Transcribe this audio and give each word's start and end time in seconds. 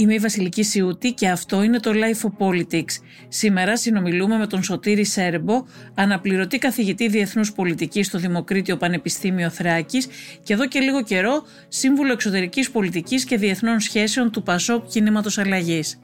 Είμαι 0.00 0.14
η 0.14 0.18
Βασιλική 0.18 0.62
Σιούτη 0.62 1.12
και 1.12 1.28
αυτό 1.28 1.62
είναι 1.62 1.80
το 1.80 1.90
Life 1.94 2.28
of 2.28 2.46
Politics. 2.46 3.02
Σήμερα 3.28 3.76
συνομιλούμε 3.76 4.36
με 4.36 4.46
τον 4.46 4.62
Σωτήρη 4.62 5.04
Σέρμπο, 5.04 5.64
αναπληρωτή 5.94 6.58
καθηγητή 6.58 7.08
Διεθνούς 7.08 7.52
Πολιτικής 7.52 8.06
στο 8.06 8.18
Δημοκρίτιο 8.18 8.76
Πανεπιστήμιο 8.76 9.50
Θράκης 9.50 10.08
και 10.42 10.52
εδώ 10.52 10.66
και 10.66 10.80
λίγο 10.80 11.02
καιρό 11.02 11.42
σύμβουλο 11.68 12.12
εξωτερικής 12.12 12.70
πολιτικής 12.70 13.24
και 13.24 13.36
διεθνών 13.36 13.80
σχέσεων 13.80 14.30
του 14.30 14.42
Πασόκ 14.42 14.86
Κινήματος 14.86 15.38
Αλλαγής. 15.38 16.00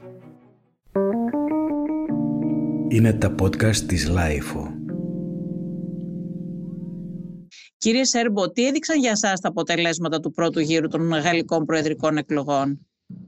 Είναι 2.87 3.13
τα 3.13 3.35
podcast 3.41 3.75
της 3.75 4.11
Life. 4.11 4.71
Κύριε 7.77 8.03
Σέρμπο, 8.03 8.51
τι 8.51 8.67
έδειξαν 8.67 8.99
για 8.99 9.15
σας 9.15 9.39
τα 9.39 9.49
αποτελέσματα 9.49 10.19
του 10.19 10.31
πρώτου 10.31 10.59
γύρου 10.59 10.87
των 10.87 11.09
γαλλικών 11.09 11.65
προεδρικών 11.65 12.17
εκλογών; 12.17 12.87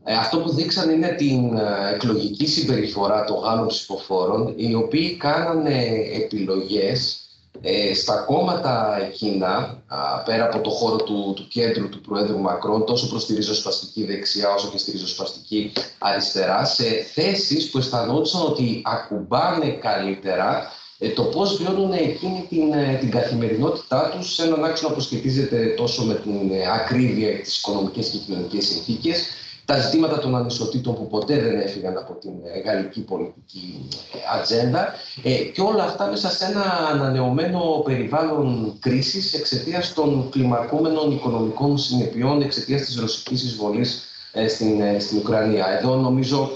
Ε, 0.10 0.14
αυτό 0.14 0.40
που 0.40 0.54
δείξαν 0.54 0.90
είναι 0.90 1.08
την 1.08 1.58
ε, 1.58 1.94
εκλογική 1.94 2.48
συμπεριφορά 2.48 3.24
των 3.24 3.38
Γάλλων 3.38 3.68
ψηφοφόρων, 3.68 4.54
οι 4.56 4.76
οποίοι 4.76 5.16
κάνανε 5.16 5.86
επιλογές 6.24 7.22
ε, 7.62 7.94
στα 7.94 8.16
κόμματα 8.16 8.98
εκείνα, 9.02 9.84
πέρα 10.26 10.46
από 10.46 10.62
το 10.62 10.70
χώρο 10.70 10.96
του, 10.96 11.34
του 11.36 11.48
κέντρου 11.48 11.90
του 11.90 12.02
Προέδρου 12.02 12.40
Μακρόν, 12.40 12.86
τόσο 12.86 13.10
προς 13.10 13.26
τη 13.26 13.34
ριζοσπαστική 13.34 14.06
δεξιά 14.06 14.54
όσο 14.54 14.70
και 14.70 14.78
στη 14.78 14.92
ριζοσπαστική 14.92 15.72
αριστερά, 15.98 16.66
σε 16.66 16.84
θέσεις 17.14 17.70
που 17.70 17.78
αισθανόντουσαν 17.78 18.42
ότι 18.42 18.82
ακουμπάνε 18.86 19.70
καλύτερα 19.70 20.72
το 21.16 21.24
πώς 21.24 21.58
βιώνουν 21.58 21.92
εκείνη 21.92 22.46
την, 22.50 22.74
την 23.00 23.12
καθημερινότητά 23.12 24.10
τους 24.10 24.34
σε 24.34 24.44
έναν 24.44 24.64
άξονα 24.64 24.94
που 24.94 25.00
σχετίζεται 25.00 25.66
τόσο 25.66 26.04
με 26.04 26.14
την 26.14 26.52
ακρίβεια 26.74 27.40
της 27.40 27.58
οικονομικές 27.58 28.08
και 28.08 28.18
κοινωνικές 28.18 28.66
συνθήκες, 28.66 29.28
τα 29.68 29.80
ζητήματα 29.80 30.20
των 30.20 30.36
ανισοτήτων 30.36 30.96
που 30.96 31.08
ποτέ 31.08 31.40
δεν 31.40 31.60
έφυγαν 31.60 31.98
από 31.98 32.14
την 32.14 32.32
ε, 32.54 32.60
γαλλική 32.60 33.02
πολιτική 33.02 33.88
ε, 34.14 34.40
ατζέντα 34.40 34.94
ε, 35.24 35.34
και 35.34 35.62
όλα 35.62 35.84
αυτά 35.84 36.08
μέσα 36.08 36.30
σε 36.30 36.46
ένα 36.46 36.88
ανανεωμένο 36.92 37.82
περιβάλλον 37.86 38.78
κρίσης 38.80 39.34
εξαιτίας 39.34 39.94
των 39.94 40.30
κλιμακούμενων 40.30 41.12
οικονομικών 41.12 41.78
συνεπειών 41.78 42.42
εξαιτίας 42.42 42.82
της 42.82 43.00
ρωσικής 43.00 43.44
εισβολής 43.44 44.04
στην, 44.48 44.82
στην 45.00 45.18
Ουκρανία. 45.18 45.68
Εδώ 45.68 45.96
νομίζω 45.96 46.50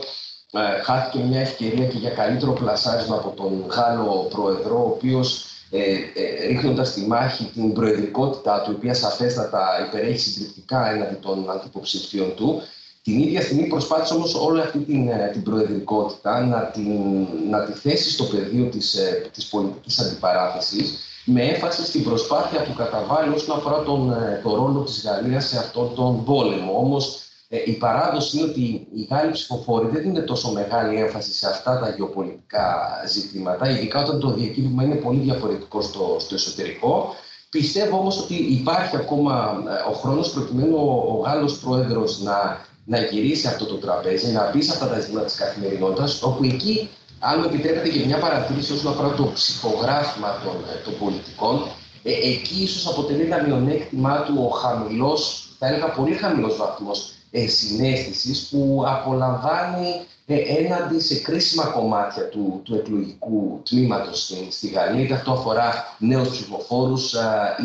χάθηκε 0.83 1.23
μια 1.23 1.39
ευκαιρία 1.39 1.85
και 1.85 1.97
για 1.97 2.09
καλύτερο 2.09 2.53
πλασάρισμα 2.53 3.15
από 3.15 3.33
τον 3.35 3.65
Γάλλο 3.67 4.27
Προεδρό, 4.29 4.77
ο 4.77 4.89
οποίος 4.95 5.45
ε, 5.73 5.79
ε, 6.13 6.47
ρίχνοντας 6.47 6.87
στη 6.87 7.01
μάχη 7.01 7.43
την 7.53 7.73
προεδρικότητά 7.73 8.61
του, 8.61 8.71
η 8.71 8.73
οποία 8.73 8.93
σαφέστατα 8.93 9.85
υπερέχει 9.87 10.19
συντριπτικά 10.19 10.91
έναντι 10.91 11.15
των 11.15 11.51
αντιποψηφίων 11.51 12.35
του, 12.35 12.61
την 13.03 13.19
ίδια 13.19 13.41
στιγμή 13.41 13.67
προσπάθησε 13.67 14.13
όμως 14.13 14.35
όλη 14.35 14.59
αυτή 14.61 14.79
την, 14.79 15.07
ε, 15.07 15.29
την 15.33 15.43
προεδρικότητα 15.43 16.45
να, 16.45 16.59
την, 16.61 17.27
να 17.49 17.65
τη 17.65 17.71
θέσει 17.71 18.11
στο 18.11 18.23
πεδίο 18.23 18.65
της, 18.65 18.93
ε, 18.93 19.29
της 19.33 19.45
πολιτικής 19.45 19.99
αντιπαράθεσης 19.99 20.97
με 21.25 21.41
έμφαση 21.41 21.85
στην 21.85 22.03
προσπάθεια 22.03 22.63
που 22.63 22.73
καταβάλει 22.73 23.33
όσον 23.33 23.57
αφορά 23.57 23.83
τον, 23.83 24.11
ε, 24.11 24.39
τον 24.43 24.55
ρόλο 24.55 24.79
της 24.79 25.03
Γαλλίας 25.03 25.47
σε 25.47 25.57
αυτόν 25.57 25.95
τον 25.95 26.23
πόλεμο. 26.23 26.77
Όμως 26.77 27.19
η 27.65 27.71
παράδοση 27.71 28.37
είναι 28.37 28.49
ότι 28.49 28.87
οι 28.95 29.07
Γάλλοι 29.09 29.31
ψηφοφόροι 29.31 29.87
δεν 29.87 30.03
είναι 30.03 30.19
τόσο 30.19 30.51
μεγάλη 30.51 30.95
έμφαση 30.95 31.33
σε 31.33 31.47
αυτά 31.47 31.79
τα 31.79 31.89
γεωπολιτικά 31.89 32.77
ζητήματα, 33.07 33.69
ειδικά 33.69 34.03
όταν 34.03 34.19
το 34.19 34.33
διακύβημα 34.33 34.83
είναι 34.83 34.95
πολύ 34.95 35.19
διαφορετικό 35.19 35.81
στο, 35.81 36.15
στο 36.19 36.35
εσωτερικό. 36.35 37.15
Πιστεύω 37.49 37.97
όμως 37.97 38.19
ότι 38.19 38.33
υπάρχει 38.35 38.95
ακόμα 38.95 39.63
ο 39.89 39.93
χρόνος 39.93 40.31
προκειμένου 40.31 40.77
ο, 40.77 41.13
ο 41.13 41.21
Γάλλος 41.21 41.59
Πρόεδρος 41.59 42.21
να 42.21 42.69
να 42.85 42.99
γυρίσει 42.99 43.47
αυτό 43.47 43.65
το 43.65 43.75
τραπέζι, 43.75 44.31
να 44.31 44.51
μπει 44.51 44.61
σε 44.61 44.71
αυτά 44.71 44.87
τα 44.87 44.99
ζητήματα 44.99 45.25
της 45.25 45.35
καθημερινότητας, 45.35 46.21
όπου 46.23 46.43
εκεί, 46.43 46.89
αν 47.19 47.39
μου 47.39 47.45
επιτρέπετε 47.45 47.89
και 47.89 48.05
μια 48.05 48.17
παρατήρηση 48.17 48.73
όσον 48.73 48.91
αφορά 48.91 49.13
το 49.13 49.31
ψυχογράφημα 49.33 50.41
των, 50.43 50.55
ε, 50.73 50.83
των 50.83 50.97
πολιτικών, 50.99 51.67
ε, 52.03 52.11
εκεί 52.11 52.63
ίσως 52.63 52.87
αποτελεί 52.87 53.21
ένα 53.21 53.43
μειονέκτημά 53.43 54.23
του 54.23 54.33
ο 54.37 54.49
χαμηλός, 54.49 55.49
θα 55.59 55.67
έλεγα 55.67 55.85
πολύ 55.87 56.13
χαμηλός 56.13 56.57
βαθμός 56.57 57.13
ε, 57.31 57.47
συνέστησης 57.47 58.47
που 58.49 58.83
απολαμβάνει 58.87 60.05
ε, 60.25 60.35
έναντι 60.35 60.99
σε 60.99 61.15
κρίσιμα 61.15 61.63
κομμάτια 61.63 62.29
του, 62.29 62.61
του 62.63 62.75
εκλογικού 62.75 63.61
τμήματος 63.69 64.23
στη, 64.23 64.47
στη 64.49 64.67
Γαλλία. 64.67 65.03
Είτε 65.03 65.13
αυτό 65.13 65.31
αφορά 65.31 65.95
νέους 65.97 66.29
ψηφοφόρους, 66.29 67.13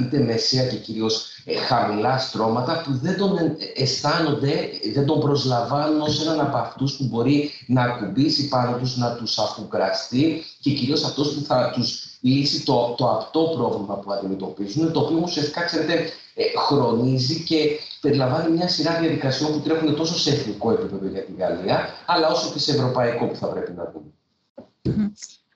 είτε 0.01 0.19
μεσαία 0.19 0.67
και 0.67 0.77
κυρίως 0.77 1.25
ε, 1.25 1.36
χαμηλά 1.55 2.19
στρώματα 2.19 2.83
που 2.85 2.99
δεν 3.03 3.17
τον 3.17 3.39
αισθάνονται, 3.75 4.71
δεν 4.95 5.07
τον 5.07 5.21
προσλαμβάνουν 5.21 6.01
ως 6.01 6.23
έναν 6.23 6.41
από 6.41 6.57
αυτούς 6.57 6.97
που 6.97 7.05
μπορεί 7.05 7.51
να 7.67 7.83
ακουμπήσει 7.83 8.49
πάνω 8.49 8.77
τους, 8.77 8.97
να 8.97 9.15
τους 9.15 9.39
αφουγκραστεί 9.39 10.43
και 10.61 10.71
κυρίως 10.71 11.05
αυτός 11.05 11.35
που 11.35 11.45
θα 11.45 11.71
τους 11.75 12.19
λύσει 12.21 12.65
το, 12.65 12.95
το 12.97 13.09
αυτό 13.09 13.41
πρόβλημα 13.57 13.95
που 13.95 14.13
αντιμετωπίζουν, 14.13 14.93
το 14.93 15.01
οποίο 15.01 15.21
ουσιαστικά, 15.23 15.65
ξέρετε, 15.65 15.93
ε, 16.35 16.43
χρονίζει 16.69 17.45
και 17.45 17.79
περιλαμβάνει 18.01 18.57
μια 18.57 18.69
σειρά 18.69 19.01
διαδικασιών 19.01 19.53
που 19.53 19.61
τρέχουν 19.61 19.97
τόσο 19.97 20.19
σε 20.19 20.31
εθνικό 20.31 20.71
επίπεδο 20.71 21.07
για 21.09 21.23
τη 21.23 21.33
Γαλλία, 21.39 21.89
αλλά 22.07 22.29
όσο 22.29 22.53
και 22.53 22.59
σε 22.59 22.71
ευρωπαϊκό 22.73 23.27
που 23.27 23.37
θα 23.37 23.47
πρέπει 23.47 23.73
να 23.73 23.93
δούμε. 23.93 25.13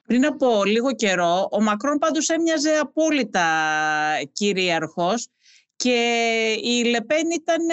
Πριν 0.06 0.26
από 0.26 0.64
λίγο 0.64 0.94
καιρό, 0.94 1.48
ο 1.50 1.62
Μακρόν 1.62 1.98
πάντως 1.98 2.28
έμοιαζε 2.28 2.70
απόλυτα 2.80 3.46
κυρίαρχος 4.32 5.28
και 5.82 6.56
η 6.62 6.84
Λεπέν 6.84 7.30
ήταν 7.30 7.66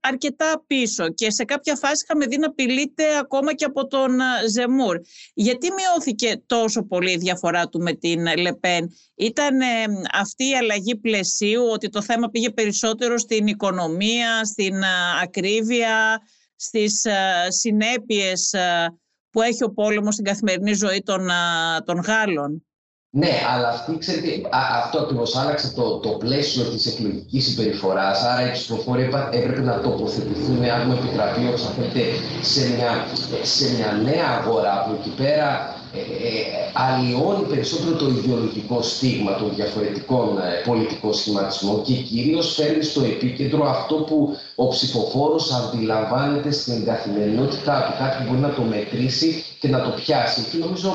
αρκετά 0.00 0.64
πίσω 0.66 1.08
και 1.08 1.30
σε 1.30 1.44
κάποια 1.44 1.76
φάση 1.76 2.04
είχαμε 2.04 2.26
δει 2.26 2.38
να 2.38 2.46
απειλείται 2.46 3.04
ακόμα 3.20 3.54
και 3.54 3.64
από 3.64 3.86
τον 3.86 4.18
Ζεμούρ. 4.48 5.00
Γιατί 5.34 5.68
μειώθηκε 5.72 6.42
τόσο 6.46 6.82
πολύ 6.82 7.10
η 7.10 7.16
διαφορά 7.16 7.68
του 7.68 7.80
με 7.80 7.92
την 7.92 8.26
Λεπέν; 8.38 8.90
Ήταν 9.14 9.58
αυτή 10.12 10.48
η 10.48 10.54
αλλαγή 10.54 10.96
πλαισίου 10.96 11.62
ότι 11.72 11.88
το 11.88 12.02
θέμα 12.02 12.28
πήγε 12.28 12.50
περισσότερο 12.50 13.18
στην 13.18 13.46
οικονομία, 13.46 14.44
στην 14.44 14.74
ακρίβεια, 15.22 16.20
στις 16.56 17.06
συνέπειες 17.48 18.54
που 19.30 19.42
έχει 19.42 19.64
ο 19.64 19.70
πόλεμος 19.72 20.14
στην 20.14 20.26
καθημερινή 20.26 20.72
ζωή 20.72 21.02
των, 21.02 21.28
των 21.84 22.00
Γάλλων; 22.00 22.66
Ναι, 23.14 23.32
αλλά 23.54 23.68
αυτή, 23.68 23.98
ξέρετε, 23.98 24.28
αυτό 24.82 24.98
ακριβώς 24.98 25.36
άλλαξε 25.36 25.72
το, 25.72 25.96
το 25.96 26.08
πλαίσιο 26.08 26.64
της 26.64 26.86
εκλογικής 26.86 27.44
συμπεριφοράς. 27.44 28.22
Άρα 28.22 28.48
οι 28.48 28.52
ψηφοφόροι 28.52 29.02
έπρεπε 29.30 29.60
να 29.60 29.80
τοποθετηθούν, 29.80 30.64
αν 30.64 30.86
μου 30.86 30.92
επιτραπεί, 30.92 31.46
όπως 31.48 31.62
θέλετε, 31.76 32.00
σε 32.42 32.60
μια, 32.74 33.06
σε 33.42 33.74
μια 33.74 33.92
νέα 34.02 34.28
αγορά 34.40 34.84
που 34.84 34.96
εκεί 35.00 35.12
πέρα 35.22 35.76
ε, 35.94 35.98
ε, 35.98 36.42
αλλοιώνει 36.72 37.44
περισσότερο 37.48 37.96
το 37.96 38.08
ιδεολογικό 38.08 38.82
στίγμα 38.82 39.34
των 39.34 39.54
διαφορετικών 39.54 40.38
ε, 40.38 40.62
πολιτικών 40.66 41.14
σχηματισμών 41.14 41.82
και 41.82 41.94
κυρίως 41.94 42.54
φέρνει 42.54 42.82
στο 42.82 43.00
επίκεντρο 43.04 43.68
αυτό 43.68 43.94
που 43.94 44.36
ο 44.54 44.68
ψηφοφόρος 44.68 45.52
αντιλαμβάνεται 45.52 46.50
στην 46.50 46.84
καθημερινότητά 46.84 47.82
του, 47.86 48.04
κάτι 48.04 48.16
που 48.16 48.28
μπορεί 48.28 48.40
να 48.40 48.54
το 48.54 48.62
μετρήσει 48.62 49.44
και 49.60 49.68
να 49.68 49.80
το 49.82 49.90
πιάσει. 49.90 50.40
Και 50.50 50.58
νομίζω 50.58 50.90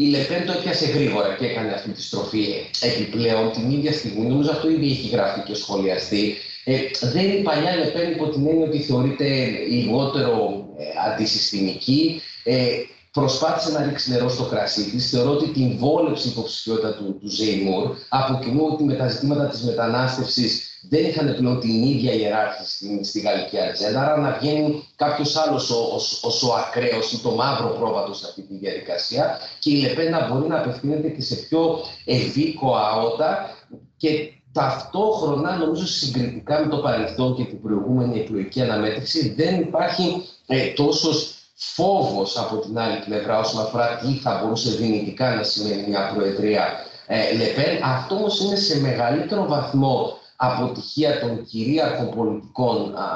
η 0.00 0.04
Λεπέν 0.04 0.46
το 0.46 0.52
έπιασε 0.52 0.86
γρήγορα 0.86 1.34
και 1.38 1.46
έκανε 1.46 1.72
αυτή 1.72 1.90
τη 1.90 2.02
στροφή 2.02 2.44
επιπλέον 2.80 3.52
την 3.52 3.70
ίδια 3.70 3.92
στιγμή. 3.92 4.26
Νομίζω 4.26 4.50
αυτό 4.50 4.70
ήδη 4.70 4.90
έχει 4.90 5.08
γραφτεί 5.08 5.40
και 5.40 5.54
σχολιαστεί. 5.54 6.34
Ε, 6.64 6.76
δεν 7.12 7.24
είναι 7.24 7.34
η 7.34 7.42
παλιά 7.42 7.76
Λεπέν 7.76 8.10
υπό 8.12 8.28
την 8.28 8.46
έννοια 8.46 8.66
ότι 8.66 8.78
θεωρείται 8.78 9.48
λιγότερο 9.68 10.64
ε, 10.78 10.84
αντισυστημική. 11.12 12.20
Ε, 12.44 12.66
προσπάθησε 13.12 13.72
να 13.72 13.82
ρίξει 13.84 14.10
νερό 14.10 14.28
στο 14.28 14.44
κρασί 14.44 14.90
της. 14.90 15.10
Θεωρώ 15.10 15.30
ότι 15.30 15.48
την 15.48 15.76
βόλεψη 15.78 16.28
υποψηφιότητα 16.28 16.94
του, 16.94 17.18
του 17.20 17.30
Ζέιμουρ, 17.30 17.96
από 18.08 18.38
κοινού 18.44 18.68
ότι 18.72 18.84
με 18.84 18.94
τα 18.94 19.08
ζητήματα 19.08 19.44
της 19.44 19.62
μετανάστευσης 19.62 20.69
δεν 20.88 21.04
είχαν 21.04 21.34
πλέον 21.38 21.60
την 21.60 21.82
ίδια 21.82 22.12
ιεράρχηση 22.12 22.76
στη, 22.76 23.04
στη 23.04 23.20
γαλλική 23.20 23.58
ατζέντα. 23.60 24.00
Άρα 24.00 24.16
να 24.16 24.38
βγαίνει 24.40 24.88
κάποιος 24.96 25.36
άλλος 25.36 25.70
ω 25.70 26.48
ο 26.48 26.54
ακραίος 26.54 27.12
ή 27.12 27.20
το 27.20 27.30
μαύρο 27.30 27.68
πρόβατος 27.68 28.18
σε 28.18 28.26
αυτή 28.28 28.42
τη 28.42 28.54
διαδικασία 28.54 29.38
και 29.58 29.70
η 29.70 29.80
Λεπένα 29.80 30.28
μπορεί 30.28 30.48
να 30.48 30.58
απευθύνεται 30.58 31.08
και 31.08 31.22
σε 31.22 31.34
πιο 31.34 31.78
ευήκοα 32.04 32.96
ότα 32.96 33.56
και 33.96 34.32
ταυτόχρονα, 34.52 35.56
νομίζω 35.56 35.86
συγκριτικά 35.86 36.60
με 36.60 36.66
το 36.70 36.76
παρελθόν 36.76 37.36
και 37.36 37.44
την 37.44 37.62
προηγούμενη 37.62 38.20
εκλογική 38.20 38.60
αναμέτρηση, 38.60 39.34
δεν 39.34 39.60
υπάρχει 39.60 40.22
ε, 40.46 40.66
τόσος 40.66 41.34
φόβος 41.54 42.36
από 42.38 42.56
την 42.56 42.78
άλλη 42.78 42.98
πλευρά 43.04 43.38
όσον 43.38 43.60
αφορά 43.60 43.96
τι 43.96 44.12
θα 44.12 44.40
μπορούσε 44.42 44.70
δυνητικά 44.70 45.34
να 45.34 45.42
σημαίνει 45.42 45.88
μια 45.88 46.12
προεδρία 46.14 46.66
ε, 47.06 47.36
Λεπέν. 47.36 47.82
Αυτό 47.84 48.14
όμως 48.14 48.40
είναι 48.40 48.56
σε 48.56 48.80
μεγαλύτερο 48.80 49.46
βαθμό 49.46 50.18
αποτυχία 50.42 51.20
των 51.20 51.44
κυρίαρχων 51.44 52.10
πολιτικών 52.16 52.94
α, 52.96 53.06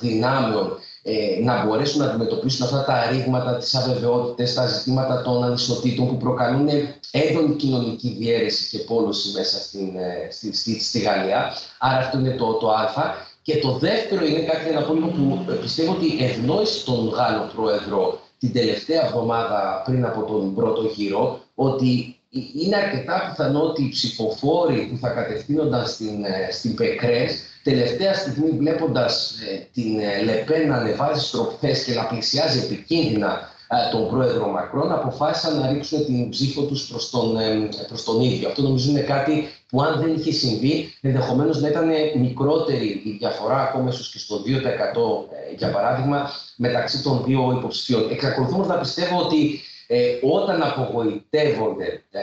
δυνάμεων 0.00 0.78
ε, 1.02 1.42
να 1.42 1.64
μπορέσουν 1.64 2.00
να 2.02 2.10
αντιμετωπίσουν 2.10 2.66
αυτά 2.66 2.84
τα 2.84 3.10
ρήγματα, 3.10 3.56
τις 3.56 3.74
αβεβαιότητες, 3.74 4.54
τα 4.54 4.66
ζητήματα 4.66 5.22
των 5.22 5.44
ανισοτήτων 5.44 6.08
που 6.08 6.16
προκαλούν 6.16 6.68
έντονη 7.10 7.54
κοινωνική 7.54 8.16
διαίρεση 8.18 8.76
και 8.76 8.84
πόλωση 8.84 9.32
μέσα 9.36 9.58
στην, 9.58 9.96
ε, 9.96 10.30
στη, 10.30 10.56
στη, 10.56 10.80
στη, 10.80 10.98
Γαλλία. 11.00 11.52
Άρα 11.78 11.98
αυτό 11.98 12.18
είναι 12.18 12.30
το, 12.30 12.52
το 12.52 12.70
α. 12.70 13.14
Και 13.42 13.58
το 13.58 13.72
δεύτερο 13.72 14.24
είναι 14.26 14.40
κάτι 14.40 14.68
ένα 14.68 14.82
πόλεμο 14.82 15.06
που 15.06 15.44
πιστεύω 15.60 15.92
ότι 15.92 16.24
ευνόησε 16.24 16.84
τον 16.84 17.08
Γάλλο 17.08 17.50
πρόεδρο 17.54 18.20
την 18.38 18.52
τελευταία 18.52 19.06
εβδομάδα 19.06 19.82
πριν 19.84 20.04
από 20.04 20.22
τον 20.22 20.54
πρώτο 20.54 20.82
γύρο, 20.82 21.40
ότι 21.54 22.19
είναι 22.30 22.76
αρκετά 22.76 23.28
πιθανό 23.28 23.62
ότι 23.62 23.82
οι 23.82 23.88
ψηφοφόροι 23.88 24.88
που 24.90 24.98
θα 24.98 25.08
κατευθύνονταν 25.08 25.86
στην, 25.86 26.24
ε, 26.24 26.52
στην 26.52 26.74
Πεκρές, 26.74 27.42
τελευταία 27.62 28.14
στιγμή 28.14 28.50
βλέποντας 28.50 29.34
ε, 29.50 29.68
την 29.74 29.98
ε, 29.98 30.22
Λεπέν 30.22 30.68
να 30.68 30.76
ανεβάζει 30.76 31.24
στροφές 31.26 31.84
και 31.84 31.94
να 31.94 32.04
πλησιάζει 32.04 32.58
επικίνδυνα 32.58 33.48
τον 33.92 34.08
πρόεδρο 34.08 34.48
Μακρόν, 34.48 34.92
αποφάσισαν 34.92 35.58
να 35.58 35.72
ρίξουν 35.72 36.04
την 36.04 36.28
ψήφο 36.28 36.62
τους 36.62 36.86
προς 36.88 37.10
τον, 37.10 37.38
προς 37.88 38.04
τον 38.04 38.20
ίδιο. 38.20 38.48
Αυτό 38.48 38.62
νομίζω 38.62 38.90
είναι 38.90 39.00
κάτι 39.00 39.48
που 39.68 39.82
αν 39.82 40.00
δεν 40.00 40.14
είχε 40.14 40.32
συμβεί, 40.32 40.94
ενδεχομένως 41.00 41.60
να 41.60 41.68
ήταν 41.68 41.88
μικρότερη 42.18 43.02
η 43.04 43.16
διαφορά, 43.18 43.60
ακόμα 43.60 43.88
ίσως 43.88 44.12
και 44.12 44.18
στο 44.18 44.36
2% 44.36 44.40
για 45.56 45.70
παράδειγμα, 45.70 46.30
μεταξύ 46.56 47.02
των 47.02 47.22
δύο 47.26 47.54
υποψηφίων. 47.58 48.10
Εξακολουθούμε 48.10 48.66
να 48.66 48.78
πιστεύω 48.78 49.18
ότι 49.20 49.60
ε, 49.92 50.18
όταν 50.22 50.62
απογοητεύονται 50.62 52.04
ε, 52.10 52.20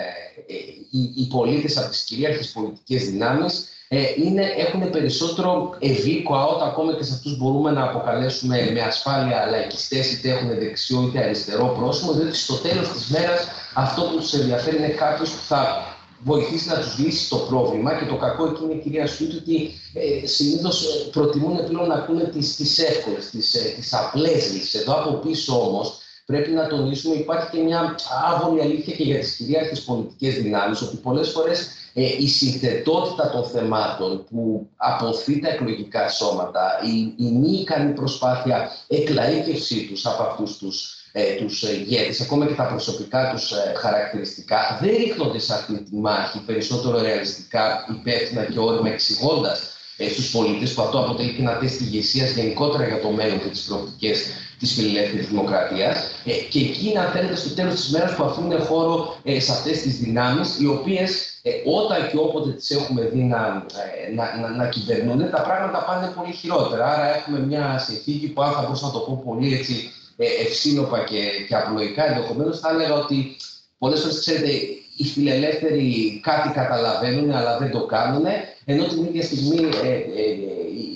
οι, 0.89 1.01
οι 1.15 1.27
πολίτες 1.27 1.77
από 1.77 1.89
τις 1.89 2.03
κυρίαρχες 2.03 2.51
πολιτικές 2.51 3.09
δυνάμεις, 3.09 3.67
ε, 3.87 4.03
είναι, 4.25 4.43
έχουν 4.57 4.89
περισσότερο 4.89 5.75
ευή 5.79 6.23
κοαότα 6.23 6.65
ακόμα 6.65 6.95
και 6.95 7.03
σε 7.03 7.13
αυτούς 7.13 7.37
μπορούμε 7.37 7.71
να 7.71 7.83
αποκαλέσουμε 7.83 8.71
με 8.73 8.81
ασφάλεια 8.81 9.45
λαϊκιστές, 9.49 10.11
είτε 10.11 10.29
έχουν 10.29 10.59
δεξιό 10.59 11.01
είτε 11.01 11.23
αριστερό 11.23 11.75
πρόσωπο, 11.77 12.13
διότι 12.13 12.37
στο 12.37 12.55
τέλος 12.55 12.91
της 12.91 13.07
μέρας 13.07 13.47
αυτό 13.73 14.01
που 14.01 14.17
τους 14.17 14.33
ενδιαφέρει 14.33 14.77
είναι 14.77 14.87
κάποιος 14.87 15.29
που 15.29 15.43
θα 15.47 15.85
βοηθήσει 16.23 16.67
να 16.67 16.79
τους 16.79 16.97
λύσει 16.97 17.29
το 17.29 17.37
πρόβλημα 17.37 17.99
και 17.99 18.05
το 18.05 18.15
κακό 18.15 18.45
εκεί 18.45 18.63
είναι 18.63 18.81
κυρία 18.81 19.07
Σούτ 19.07 19.33
ότι 19.33 19.71
ε, 19.93 20.27
συνήθως 20.27 21.07
προτιμούν 21.11 21.67
πλέον 21.67 21.87
να 21.87 21.93
ακούνε 21.93 22.23
τις, 22.23 22.55
τις 22.55 22.77
εύκολες, 22.77 23.29
τις, 23.29 23.53
ε, 23.53 23.73
τις 23.79 23.93
απλές 23.93 24.51
λύσεις. 24.51 24.73
Εδώ 24.73 24.93
από 24.93 25.13
πίσω 25.13 25.61
όμως 25.67 26.01
πρέπει 26.27 26.51
να 26.51 26.67
τονίσουμε 26.67 27.15
υπάρχει 27.15 27.49
και 27.51 27.61
μια 27.61 27.95
άβολη 28.31 28.61
αλήθεια 28.61 28.95
και 28.95 29.03
για 29.03 29.19
τις 29.19 29.35
κυρίαρχες 29.35 29.81
πολιτικές 29.81 30.33
δυνάμεις 30.33 30.81
ότι 30.81 30.95
πολλές 30.95 31.29
φορές 31.29 31.69
ε, 31.93 32.03
η 32.19 32.27
συνθετότητα 32.27 33.29
των 33.29 33.43
θεμάτων 33.43 34.23
που 34.29 34.67
αποθεί 34.75 35.39
τα 35.39 35.49
εκλογικά 35.49 36.09
σώματα, 36.09 36.79
η, 36.83 37.25
η 37.25 37.31
μη 37.31 37.51
ικανή 37.51 37.93
προσπάθεια 37.93 38.69
εκλαΐκευσή 38.87 39.87
τους 39.89 40.05
από 40.05 40.23
αυτούς 40.23 40.57
τους 40.57 40.97
ε, 41.11 41.35
τους 41.35 41.61
ηγέτες, 41.61 42.21
ακόμα 42.21 42.45
και 42.45 42.53
τα 42.53 42.67
προσωπικά 42.67 43.31
τους 43.31 43.51
ε, 43.51 43.73
χαρακτηριστικά, 43.77 44.77
δεν 44.81 44.95
ρίχνονται 44.95 45.39
σε 45.39 45.53
αυτή 45.53 45.83
τη 45.83 45.95
μάχη 45.95 46.39
περισσότερο 46.39 47.01
ρεαλιστικά, 47.01 47.85
υπεύθυνα 47.89 48.43
και 48.43 48.59
όρημα 48.59 48.89
εξηγώντας 48.89 49.59
ε, 49.59 49.76
στου 49.97 50.37
πολίτες, 50.37 50.73
που 50.73 50.81
αυτό 50.81 50.99
αποτελεί 50.99 51.33
και 51.33 51.41
ένα 51.41 51.57
τεστ 51.57 51.81
ηγεσίας 51.81 52.31
γενικότερα 52.31 52.87
για 52.87 53.01
το 53.01 53.09
μέλλον 53.09 53.41
και 53.41 53.49
τις 53.49 53.61
προοπτικές 53.61 54.25
της 54.59 54.73
φιλελεύθερης 54.73 55.27
δημοκρατίας. 55.27 55.97
Ε, 56.25 56.31
και 56.31 56.59
εκεί, 56.59 56.97
αν 56.97 57.11
θέλετε, 57.11 57.35
στο 57.35 57.49
τέλος 57.49 57.75
της 57.75 57.89
μέρας 57.89 58.15
που 58.15 58.23
αφήνουν 58.23 58.59
χώρο 58.61 59.17
ε, 59.23 59.39
σε 59.39 59.51
αυτές 59.51 59.81
τις 59.81 59.97
δυνάμεις, 59.97 60.59
οι 60.59 60.67
οποίες 60.67 61.37
ε, 61.47 61.51
όταν 61.65 62.09
και 62.09 62.17
όποτε 62.17 62.51
τις 62.51 62.69
έχουμε 62.71 63.01
δει 63.01 63.23
να, 63.23 63.65
ε, 64.07 64.13
να, 64.13 64.37
να, 64.39 64.55
να, 64.55 64.69
κυβερνούν, 64.69 65.29
τα 65.29 65.41
πράγματα 65.41 65.83
πάνε 65.83 66.13
πολύ 66.15 66.33
χειρότερα. 66.33 66.85
Άρα, 66.93 67.15
έχουμε 67.15 67.39
μια 67.39 67.77
συνθήκη 67.77 68.27
που, 68.27 68.41
αν 68.41 68.51
θα 68.53 68.61
μπορούσα 68.61 68.85
να 68.85 68.91
το 68.91 68.99
πω 68.99 69.21
πολύ 69.25 69.53
έτσι 69.53 69.91
ε, 70.17 70.25
ευσύνοπα 70.25 71.03
και, 71.03 71.21
και 71.47 71.55
απλοϊκά, 71.55 72.05
ενδεχομένως 72.11 72.59
θα 72.59 72.69
έλεγα 72.69 72.93
ότι 72.93 73.35
πολλές 73.77 73.99
φορές 73.99 74.19
ξέρετε, 74.19 74.49
οι 74.97 75.03
φιλελεύθεροι 75.03 76.19
κάτι 76.23 76.49
καταλαβαίνουν 76.49 77.31
αλλά 77.31 77.57
δεν 77.57 77.71
το 77.71 77.85
κάνουν, 77.85 78.25
ενώ 78.65 78.83
την 78.83 79.03
ίδια 79.03 79.23
στιγμή 79.23 79.69
ε, 79.83 79.89
ε, 79.89 80.01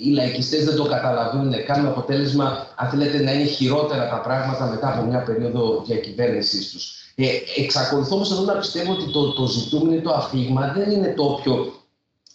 οι 0.04 0.08
λαϊκιστές 0.08 0.64
δεν 0.64 0.76
το 0.76 0.84
καταλαβαίνουν 0.84 1.64
καν 1.66 1.80
με 1.80 1.88
αποτέλεσμα, 1.88 2.66
αν 2.76 2.88
θέλετε, 2.88 3.22
να 3.22 3.32
είναι 3.32 3.44
χειρότερα 3.44 4.08
τα 4.08 4.20
πράγματα 4.20 4.66
μετά 4.66 4.88
από 4.94 5.06
μια 5.06 5.22
περίοδο 5.22 5.82
διακυβέρνησής 5.86 6.70
τους. 6.70 7.02
Ε, 7.14 7.26
εξακολουθώ 7.62 8.14
όμως 8.14 8.32
εδώ 8.32 8.42
να 8.42 8.52
πιστεύω 8.52 8.92
ότι 8.92 9.10
το, 9.10 9.32
το 9.32 9.46
ζητούμενο, 9.46 10.00
το 10.00 10.12
αφήγημα 10.12 10.72
δεν 10.76 10.90
είναι 10.90 11.14
το 11.16 11.22
όποιο 11.22 11.81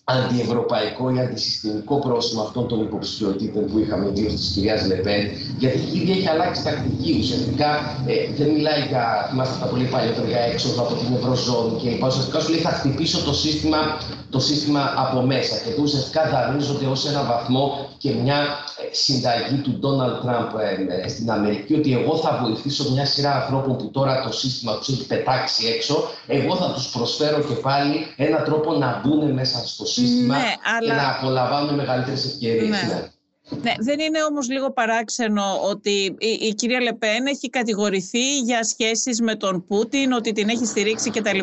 αντιευρωπαϊκό 0.09 1.09
ή 1.15 1.19
αντισυστημικό 1.19 1.99
πρόσημο 1.99 2.41
αυτών 2.41 2.67
των 2.67 2.81
υποψηφιότητων 2.81 3.65
που 3.65 3.79
είχαμε 3.79 4.07
ιδίω 4.07 4.29
της 4.29 4.51
κυρίας 4.53 4.87
Λεπέν, 4.87 5.21
γιατί 5.57 5.77
η 5.77 5.99
ίδια 5.99 6.13
έχει 6.15 6.27
αλλάξει 6.27 6.63
τακτική. 6.63 7.17
Ουσιαστικά 7.19 7.69
ε, 8.07 8.13
δεν 8.37 8.49
μιλάει 8.55 8.81
για, 8.87 9.27
θυμάστε 9.29 9.55
τα 9.59 9.65
πολύ 9.65 9.85
παλιότερα, 9.85 10.27
για 10.27 10.39
έξοδο 10.39 10.81
από 10.81 10.93
την 10.93 11.09
Ευρωζώνη 11.19 11.71
κλπ. 11.81 12.03
Ουσιαστικά 12.03 12.39
σου 12.39 12.51
λέει 12.51 12.59
θα 12.59 12.69
χτυπήσω 12.69 13.19
το 13.27 13.33
σύστημα, 13.33 13.77
το 14.29 14.39
σύστημα 14.39 14.93
από 14.97 15.21
μέσα. 15.21 15.55
Και 15.63 15.69
εδώ 15.69 15.81
ουσιαστικά 15.81 16.29
δανείζονται 16.29 16.85
ως 16.85 17.05
ένα 17.05 17.23
βαθμό 17.23 17.89
και 17.97 18.11
μια 18.11 18.37
ε, 18.37 18.95
συνταγή 18.95 19.55
του 19.55 19.71
Ντόναλτ 19.79 20.21
Τραμπ 20.21 20.49
ε, 21.03 21.07
στην 21.07 21.31
Αμερική, 21.31 21.73
ότι 21.73 21.93
εγώ 21.93 22.17
θα 22.17 22.39
βοηθήσω 22.43 22.91
μια 22.91 23.05
σειρά 23.05 23.35
ανθρώπων 23.41 23.77
που 23.77 23.89
τώρα 23.91 24.23
το 24.23 24.31
σύστημα 24.31 24.77
τους 24.77 24.87
έχει 24.87 25.07
πετάξει 25.07 25.67
έξω, 25.67 26.09
εγώ 26.27 26.55
θα 26.55 26.71
τους 26.73 26.89
προσφέρω 26.89 27.41
και 27.41 27.53
πάλι 27.53 28.13
έναν 28.15 28.43
τρόπο 28.43 28.73
να 28.73 29.01
μπουν 29.03 29.31
μέσα 29.33 29.67
στο 29.67 29.85
σύστημα 29.85 30.05
σύστημα 30.07 30.37
ναι, 30.37 30.53
αλλά... 30.63 30.87
και 30.87 31.01
να 31.01 31.09
απολαμβάνουμε 31.09 31.73
μεγαλύτερες 31.73 32.25
ευκαιρίες. 32.25 32.69
Ναι. 32.69 32.93
Ναι. 32.93 33.09
Ναι, 33.49 33.73
δεν 33.79 33.99
είναι 33.99 34.23
όμως 34.23 34.49
λίγο 34.49 34.71
παράξενο 34.71 35.43
ότι 35.63 36.15
η, 36.19 36.29
η 36.41 36.53
κυρία 36.53 36.81
Λεπέν 36.81 37.25
έχει 37.25 37.49
κατηγορηθεί 37.49 38.39
για 38.39 38.63
σχέσεις 38.63 39.21
με 39.21 39.35
τον 39.35 39.65
Πούτιν, 39.67 40.11
ότι 40.11 40.31
την 40.31 40.49
έχει 40.49 40.65
στηρίξει 40.65 41.09
κτλ. 41.09 41.39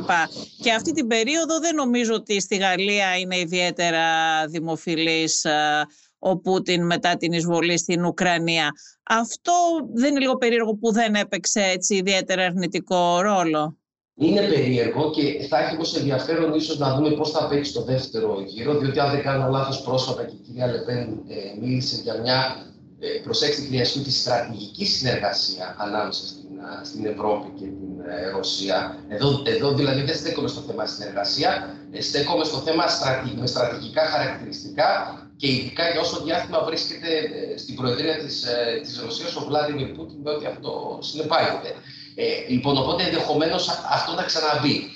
Και 0.63 0.73
αυτή 0.73 0.93
την 0.93 1.07
περίοδο 1.07 1.59
δεν 1.61 1.75
νομίζω 1.75 2.15
ότι 2.15 2.41
στη 2.41 2.57
Γαλλία 2.57 3.17
είναι 3.19 3.39
ιδιαίτερα 3.39 4.07
δημοφιλής 4.47 5.45
ε, 5.45 5.87
ο 6.19 6.39
Πούτιν 6.39 6.87
μετά 6.87 7.17
την 7.17 7.33
εισβολή 7.33 7.79
στην 7.79 8.05
Ουκρανία. 8.05 8.71
Αυτό 9.03 9.53
δεν 9.95 10.11
είναι 10.11 10.21
λίγο 10.21 10.37
περίεργο 10.37 10.75
που 10.75 10.93
δεν 10.93 11.15
έπαιξε 11.15 11.61
έτσι 11.61 11.95
ιδιαίτερα 11.95 12.45
αρνητικό 12.45 13.21
ρόλο. 13.21 13.79
Είναι 14.17 14.41
περίεργο 14.41 15.11
και 15.11 15.47
θα 15.49 15.59
έχει 15.59 15.75
όμως 15.75 15.97
ενδιαφέρον 15.97 16.55
ίσως 16.55 16.79
να 16.79 16.95
δούμε 16.95 17.11
πώς 17.11 17.31
θα 17.31 17.47
παίξει 17.49 17.73
το 17.73 17.83
δεύτερο 17.83 18.43
γύρο, 18.47 18.79
διότι 18.79 19.01
αν 19.01 19.11
δεν 19.11 19.23
κάνω 19.23 19.51
λάθος 19.51 19.83
πρόσφατα 19.83 20.25
και 20.25 20.35
η 20.35 20.43
κυρία 20.47 20.67
Λεπέν 20.67 21.01
ε, 21.29 21.61
μίλησε 21.61 22.01
για 22.03 22.21
μια, 22.21 22.67
ε, 23.01 23.07
προσέξτε 23.23 23.63
κυρία 23.63 23.83
τη 23.83 24.13
στρατηγική 24.13 24.87
συνεργασία 24.87 25.77
ανάμεσα 25.79 26.27
στην, 26.27 26.49
στην 26.85 27.07
Ευρώπη 27.07 27.49
και 27.59 27.65
την 27.65 28.01
ε, 28.09 28.31
Ρωσία. 28.31 28.99
Εδώ, 29.09 29.43
εδώ 29.45 29.73
δηλαδή 29.73 30.03
δεν 30.03 30.15
στέκομαι 30.15 30.49
στο 30.49 30.61
θέμα 30.61 30.87
συνεργασία, 30.87 31.75
ε, 31.93 32.01
στέκομαι 32.01 32.45
στο 32.45 32.59
θέμα 32.59 32.89
στρατη, 32.89 33.37
με 33.37 33.47
στρατηγικά 33.47 34.03
χαρακτηριστικά 34.05 35.19
και 35.37 35.49
ειδικά 35.51 35.91
για 35.91 36.01
όσο 36.01 36.23
διάστημα 36.23 36.65
βρίσκεται 36.65 37.09
ε, 37.09 37.57
στην 37.59 37.75
Προεδρία 37.75 38.17
της, 38.19 38.45
ε, 38.45 38.81
της 38.83 39.01
Ρωσίας 39.01 39.37
ο 39.37 39.45
Βλάντιμιρ 39.49 39.89
Πούτιν 39.89 40.17
με 40.23 40.31
ό,τι 40.31 40.47
αυτό 40.47 40.99
συνεπάγεται. 41.03 41.71
Ε, 42.15 42.25
λοιπόν, 42.49 42.77
οπότε 42.77 43.03
ενδεχομένως 43.03 43.69
αυτό 43.69 44.13
να 44.13 44.23
ξαναμπεί. 44.23 44.91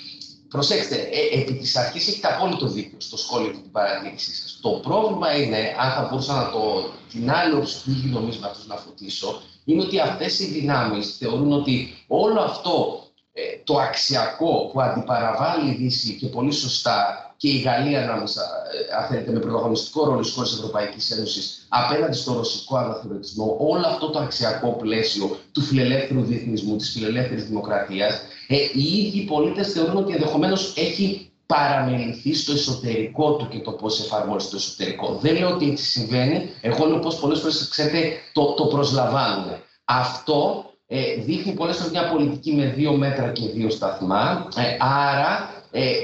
Προσέξτε, 0.49 0.95
ε, 0.95 1.39
επί 1.39 1.53
της 1.53 1.75
αρχής 1.75 2.07
έχετε 2.07 2.27
απόλυτο 2.27 2.67
δίκιο 2.67 2.99
στο 2.99 3.17
σχόλιο 3.17 3.51
και 3.51 3.57
την 3.57 3.71
παρατήρησή 3.71 4.35
σας. 4.35 4.59
Το 4.61 4.69
πρόβλημα 4.69 5.35
είναι, 5.35 5.75
αν 5.79 5.91
θα 5.91 6.07
μπορούσα 6.09 6.33
να 6.33 6.51
το, 6.51 6.89
την 7.11 7.31
άλλη 7.31 7.53
όψη 7.53 7.83
τους 7.83 7.95
ίδιου 7.95 8.11
νομίσματο 8.11 8.59
να 8.67 8.75
φωτίσω, 8.75 9.41
είναι 9.65 9.81
ότι 9.81 9.99
αυτές 9.99 10.39
οι 10.39 10.45
δυνάμεις 10.45 11.17
θεωρούν 11.17 11.51
ότι 11.51 12.03
όλο 12.07 12.41
αυτό 12.41 13.03
ε, 13.33 13.41
το 13.63 13.77
αξιακό 13.77 14.69
που 14.73 14.81
αντιπαραβάλλει 14.81 15.71
η 15.71 15.75
Δύση 15.75 16.13
και 16.13 16.27
πολύ 16.27 16.51
σωστά 16.51 17.28
και 17.39 17.49
η 17.49 17.57
Γαλλία 17.57 18.01
ανάμεσα, 18.03 18.41
ε, 18.41 18.95
αν 18.95 19.07
θέλετε, 19.07 19.31
με 19.31 19.39
πρωταγωνιστικό 19.39 20.05
ρόλο 20.05 20.23
στις 20.23 20.35
χώρες 20.35 20.49
της 20.49 20.59
Ευρωπαϊκής 20.59 21.11
Ένωσης 21.11 21.65
απέναντι 21.69 22.15
στο 22.15 22.33
ρωσικό 22.33 22.77
αναθεωρητισμό, 22.77 23.57
όλο 23.59 23.87
αυτό 23.87 24.09
το 24.09 24.19
αξιακό 24.19 24.71
πλαίσιο 24.71 25.37
του 25.51 25.61
φιλελεύθερου 25.61 26.21
διεθνισμού, 26.21 26.75
της 26.75 26.91
φιλελεύθερης 26.91 27.45
δημοκρατίας, 27.45 28.21
ε, 28.47 28.55
οι 28.55 29.05
ίδιοι 29.05 29.21
πολίτες 29.21 29.71
θεωρούν 29.71 29.97
ότι 29.97 30.13
ενδεχομένως 30.13 30.73
έχει 30.77 31.31
παραμεληθεί 31.45 32.33
στο 32.33 32.51
εσωτερικό 32.51 33.33
του 33.33 33.47
και 33.47 33.59
το 33.59 33.71
πώς 33.71 33.99
εφαρμόζεται 33.99 34.43
στο 34.43 34.55
εσωτερικό. 34.55 35.19
Δεν 35.21 35.37
λέω 35.37 35.49
ότι 35.49 35.69
έτσι 35.69 35.83
συμβαίνει. 35.83 36.49
Εγώ 36.61 36.85
λέω 36.85 36.99
πω 36.99 37.17
πολλές 37.21 37.39
φορές, 37.39 37.67
ξέρετε, 37.69 38.11
το, 38.33 38.53
το 38.57 38.65
προσλαμβάνουν. 38.65 39.51
Αυτό 39.85 40.65
ε, 40.87 41.15
δείχνει 41.15 41.53
πολλές 41.53 41.77
φορές 41.77 41.91
μια 41.91 42.09
πολιτική 42.09 42.51
με 42.51 42.65
δύο 42.65 42.93
μέτρα 42.93 43.31
και 43.31 43.47
δύο 43.47 43.69
σταθμά. 43.69 44.47
Ε, 44.55 44.77
άρα 44.79 45.49
ε, 45.55 45.58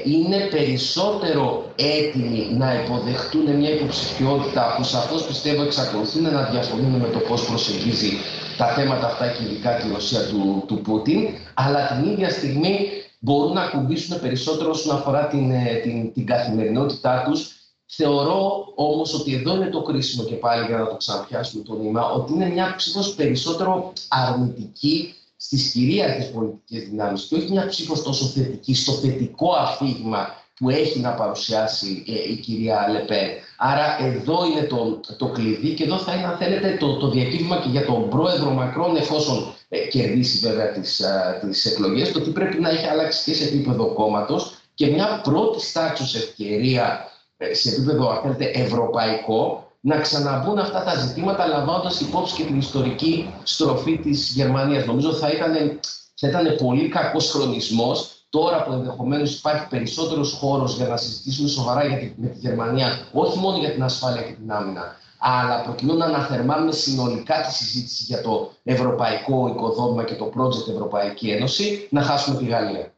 είναι 0.05 0.37
περισσότερο 0.37 1.65
έτοιμοι 1.75 2.47
να 2.51 2.73
υποδεχτούν 2.83 3.55
μια 3.55 3.69
υποψηφιότητα 3.69 4.73
που 4.77 4.83
σαφώς 4.83 5.25
πιστεύω 5.27 5.63
εξακολουθούν 5.63 6.23
να 6.23 6.43
διαφωνούν 6.43 6.91
με 6.91 7.07
το 7.07 7.19
πώς 7.19 7.45
προσεγγίζει 7.45 8.11
τα 8.57 8.67
θέματα 8.67 9.05
αυτά 9.05 9.27
και 9.27 9.43
ειδικά 9.43 9.75
τη 9.75 9.87
Ρωσία 9.93 10.27
του, 10.27 10.63
του 10.67 10.81
Πούτιν, 10.81 11.27
αλλά 11.53 11.87
την 11.87 12.11
ίδια 12.11 12.29
στιγμή 12.29 12.87
μπορούν 13.19 13.53
να 13.53 13.61
ακουμπήσουν 13.61 14.19
περισσότερο 14.19 14.69
όσον 14.69 14.95
αφορά 14.95 15.27
την, 15.27 15.51
ε, 15.51 15.79
την, 15.83 16.13
την 16.13 16.25
καθημερινότητά 16.25 17.23
τους. 17.25 17.53
Θεωρώ 17.87 18.65
όμως 18.75 19.13
ότι 19.13 19.33
εδώ 19.33 19.55
είναι 19.55 19.69
το 19.69 19.81
κρίσιμο 19.81 20.23
και 20.23 20.35
πάλι 20.35 20.65
για 20.65 20.77
να 20.77 20.87
το 20.87 20.95
ξαναπιάσουμε 20.95 21.63
το 21.63 21.75
νήμα, 21.75 22.11
ότι 22.11 22.33
είναι 22.33 22.49
μια 22.49 22.73
ψήφος 22.77 23.13
περισσότερο 23.13 23.93
αρνητική 24.07 25.15
στις 25.45 25.71
κυρίαρχες 25.71 26.31
πολιτικές 26.31 26.89
δυνάμεις 26.89 27.23
και 27.23 27.35
όχι 27.35 27.51
μια 27.51 27.67
ψήφος 27.67 28.03
τόσο 28.03 28.25
θετική 28.25 28.75
στο 28.75 28.91
θετικό 28.91 29.51
αφήγημα 29.51 30.43
που 30.59 30.69
έχει 30.69 30.99
να 30.99 31.09
παρουσιάσει 31.09 32.03
ε, 32.07 32.31
η 32.31 32.35
κυρία 32.35 32.87
Λεπέν. 32.91 33.29
Άρα 33.57 33.97
εδώ 34.03 34.45
είναι 34.45 34.61
το, 34.61 34.99
το 35.17 35.27
κλειδί 35.27 35.73
και 35.73 35.83
εδώ 35.83 35.97
θα 35.97 36.13
είναι 36.13 36.25
αν 36.25 36.37
θέλετε 36.37 36.77
το, 36.79 36.97
το 36.97 37.09
διακύβημα 37.09 37.57
και 37.57 37.69
για 37.69 37.85
τον 37.85 38.09
πρόεδρο 38.09 38.49
Μακρόν 38.49 38.95
εφόσον 38.95 39.53
ε, 39.69 39.77
κερδίσει 39.77 40.47
βέβαια 40.47 40.71
τις, 40.71 41.01
α, 41.01 41.39
τις 41.39 41.65
εκλογές 41.65 42.11
το 42.11 42.21
τι 42.21 42.29
πρέπει 42.29 42.61
να 42.61 42.69
έχει 42.69 42.85
αλλάξει 42.85 43.31
και 43.31 43.37
σε 43.37 43.43
επίπεδο 43.43 43.85
κόμματος 43.85 44.55
και 44.73 44.87
μια 44.87 45.21
πρώτη 45.23 45.61
στάξης 45.61 46.15
ευκαιρία 46.15 47.11
ε, 47.37 47.53
σε 47.53 47.69
επίπεδο 47.69 48.09
αν 48.09 48.21
θέλετε, 48.21 48.45
ευρωπαϊκό 48.59 49.64
να 49.85 49.99
ξαναμπούν 49.99 50.59
αυτά 50.59 50.83
τα 50.83 50.95
ζητήματα 50.95 51.47
λαμβάνοντας 51.47 51.99
υπόψη 51.99 52.35
και 52.35 52.43
την 52.43 52.57
ιστορική 52.57 53.33
στροφή 53.43 53.97
της 53.97 54.31
Γερμανίας. 54.35 54.85
Νομίζω 54.85 55.13
θα 55.13 55.29
ήταν, 55.29 55.79
θα 56.15 56.27
ήταν 56.27 56.55
πολύ 56.55 56.87
κακός 56.87 57.31
χρονισμός 57.31 58.09
τώρα 58.29 58.63
που 58.63 58.71
ενδεχομένως 58.71 59.37
υπάρχει 59.37 59.67
περισσότερος 59.67 60.33
χώρος 60.33 60.75
για 60.75 60.87
να 60.87 60.97
συζητήσουμε 60.97 61.49
σοβαρά 61.49 61.85
για 61.85 61.97
τη, 61.97 62.13
με 62.17 62.27
τη 62.27 62.39
Γερμανία, 62.39 63.07
όχι 63.11 63.39
μόνο 63.39 63.57
για 63.57 63.71
την 63.71 63.83
ασφάλεια 63.83 64.21
και 64.21 64.31
την 64.33 64.51
άμυνα, 64.51 64.95
αλλά 65.19 65.61
προκειμένου 65.61 65.97
να 65.99 66.05
αναθερμάνουμε 66.05 66.71
συνολικά 66.71 67.41
τη 67.41 67.53
συζήτηση 67.53 68.03
για 68.03 68.21
το 68.21 68.51
ευρωπαϊκό 68.63 69.47
οικοδόμημα 69.47 70.03
και 70.03 70.15
το 70.15 70.31
project 70.37 70.69
Ευρωπαϊκή 70.69 71.29
Ένωση, 71.29 71.87
να 71.91 72.01
χάσουμε 72.01 72.37
τη 72.37 72.45
Γαλλία. 72.45 72.94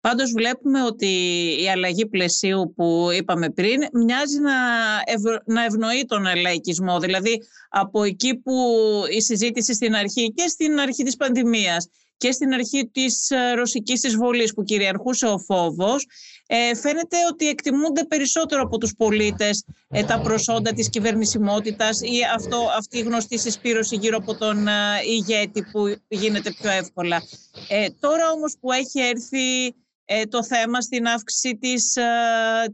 Πάντως 0.00 0.32
βλέπουμε 0.32 0.82
ότι 0.82 1.06
η 1.62 1.70
αλλαγή 1.70 2.06
πλαισίου 2.06 2.72
που 2.76 3.08
είπαμε 3.16 3.50
πριν 3.50 3.80
μοιάζει 3.92 4.40
να, 4.40 4.52
να 5.44 5.64
ευνοεί 5.64 6.04
τον 6.06 6.22
λαϊκισμό. 6.40 6.98
Δηλαδή 6.98 7.42
από 7.68 8.02
εκεί 8.02 8.36
που 8.36 8.52
η 9.10 9.20
συζήτηση 9.20 9.74
στην 9.74 9.94
αρχή 9.94 10.32
και 10.32 10.48
στην 10.48 10.80
αρχή 10.80 11.02
της 11.02 11.16
πανδημίας 11.16 11.88
και 12.16 12.32
στην 12.32 12.52
αρχή 12.52 12.90
της 12.92 13.30
ε, 13.30 13.52
ρωσικής 13.52 14.02
εισβολής 14.02 14.54
που 14.54 14.62
κυριαρχούσε 14.62 15.26
ο 15.26 15.38
φόβος, 15.38 16.06
ε, 16.46 16.74
φαίνεται 16.74 17.16
ότι 17.30 17.48
εκτιμούνται 17.48 18.04
περισσότερο 18.04 18.62
από 18.62 18.78
τους 18.78 18.94
πολίτες 18.96 19.64
ε, 19.88 20.04
τα 20.04 20.20
προσόντα 20.20 20.72
της 20.72 20.90
κυβερνησιμότητας 20.90 22.00
ή 22.00 22.18
αυτό, 22.34 22.68
αυτή 22.76 22.98
η 22.98 23.02
γνωστή 23.02 23.38
συσπήρωση 23.38 23.96
γύρω 23.96 24.16
από 24.16 24.34
τον 24.36 24.66
ηγέτη 25.06 25.62
που 25.62 25.96
γίνεται 26.08 26.50
πιο 26.50 26.70
εύκολα. 26.70 27.22
τώρα 28.00 28.30
όμως 28.30 28.56
που 28.60 28.72
έχει 28.72 29.00
έρθει 29.00 29.74
το 30.28 30.44
θέμα 30.44 30.80
στην 30.80 31.06
αύξηση 31.06 31.56
της 31.56 31.96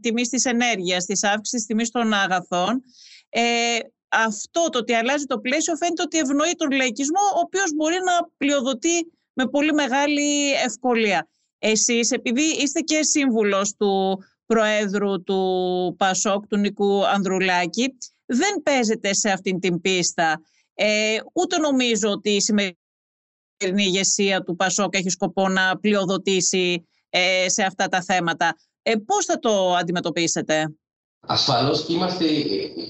τιμής 0.01 0.29
της 0.29 0.45
ενέργειας, 0.45 1.05
της 1.05 1.23
αύξησης 1.23 1.59
της 1.59 1.65
τιμής 1.65 1.89
των 1.89 2.13
αγαθών, 2.13 2.83
αυτό 4.09 4.69
το 4.69 4.77
ότι 4.77 4.93
αλλάζει 4.93 5.25
το 5.25 5.39
πλαίσιο 5.39 5.75
φαίνεται 5.75 6.01
ότι 6.01 6.17
ευνοεί 6.17 6.51
τον 6.57 6.71
λαϊκισμό, 6.71 7.21
ο 7.35 7.39
οποίος 7.39 7.73
μπορεί 7.75 7.95
να 7.95 8.29
πλειοδοτεί 8.37 9.11
με 9.33 9.47
πολύ 9.47 9.73
μεγάλη 9.73 10.51
ευκολία. 10.51 11.27
Εσείς, 11.59 12.11
επειδή 12.11 12.41
είστε 12.41 12.79
και 12.79 13.03
σύμβουλος 13.03 13.75
του 13.75 14.23
Προέδρου 14.45 15.23
του 15.23 15.95
Πασόκ, 15.97 16.47
του 16.47 16.57
Νικού 16.57 17.07
Ανδρουλάκη, 17.07 17.97
δεν 18.25 18.61
παίζετε 18.63 19.13
σε 19.13 19.29
αυτήν 19.29 19.59
την 19.59 19.81
πίστα. 19.81 20.41
Ε, 20.73 21.17
ούτε 21.33 21.57
νομίζω 21.57 22.09
ότι 22.09 22.29
η 22.29 22.41
σημερινή 22.41 22.75
ηγεσία 23.75 24.43
του 24.43 24.55
Πασόκ 24.55 24.95
έχει 24.95 25.09
σκοπό 25.09 25.47
να 25.47 25.77
πλειοδοτήσει 25.79 26.87
ε, 27.09 27.49
σε 27.49 27.63
αυτά 27.63 27.87
τα 27.87 28.01
θέματα. 28.01 28.55
Ε, 28.81 28.95
πώς 29.05 29.25
θα 29.25 29.39
το 29.39 29.73
αντιμετωπίσετε; 29.73 30.73
Ασφαλώς 31.27 31.85
και 31.85 31.93
είμαστε 31.93 32.25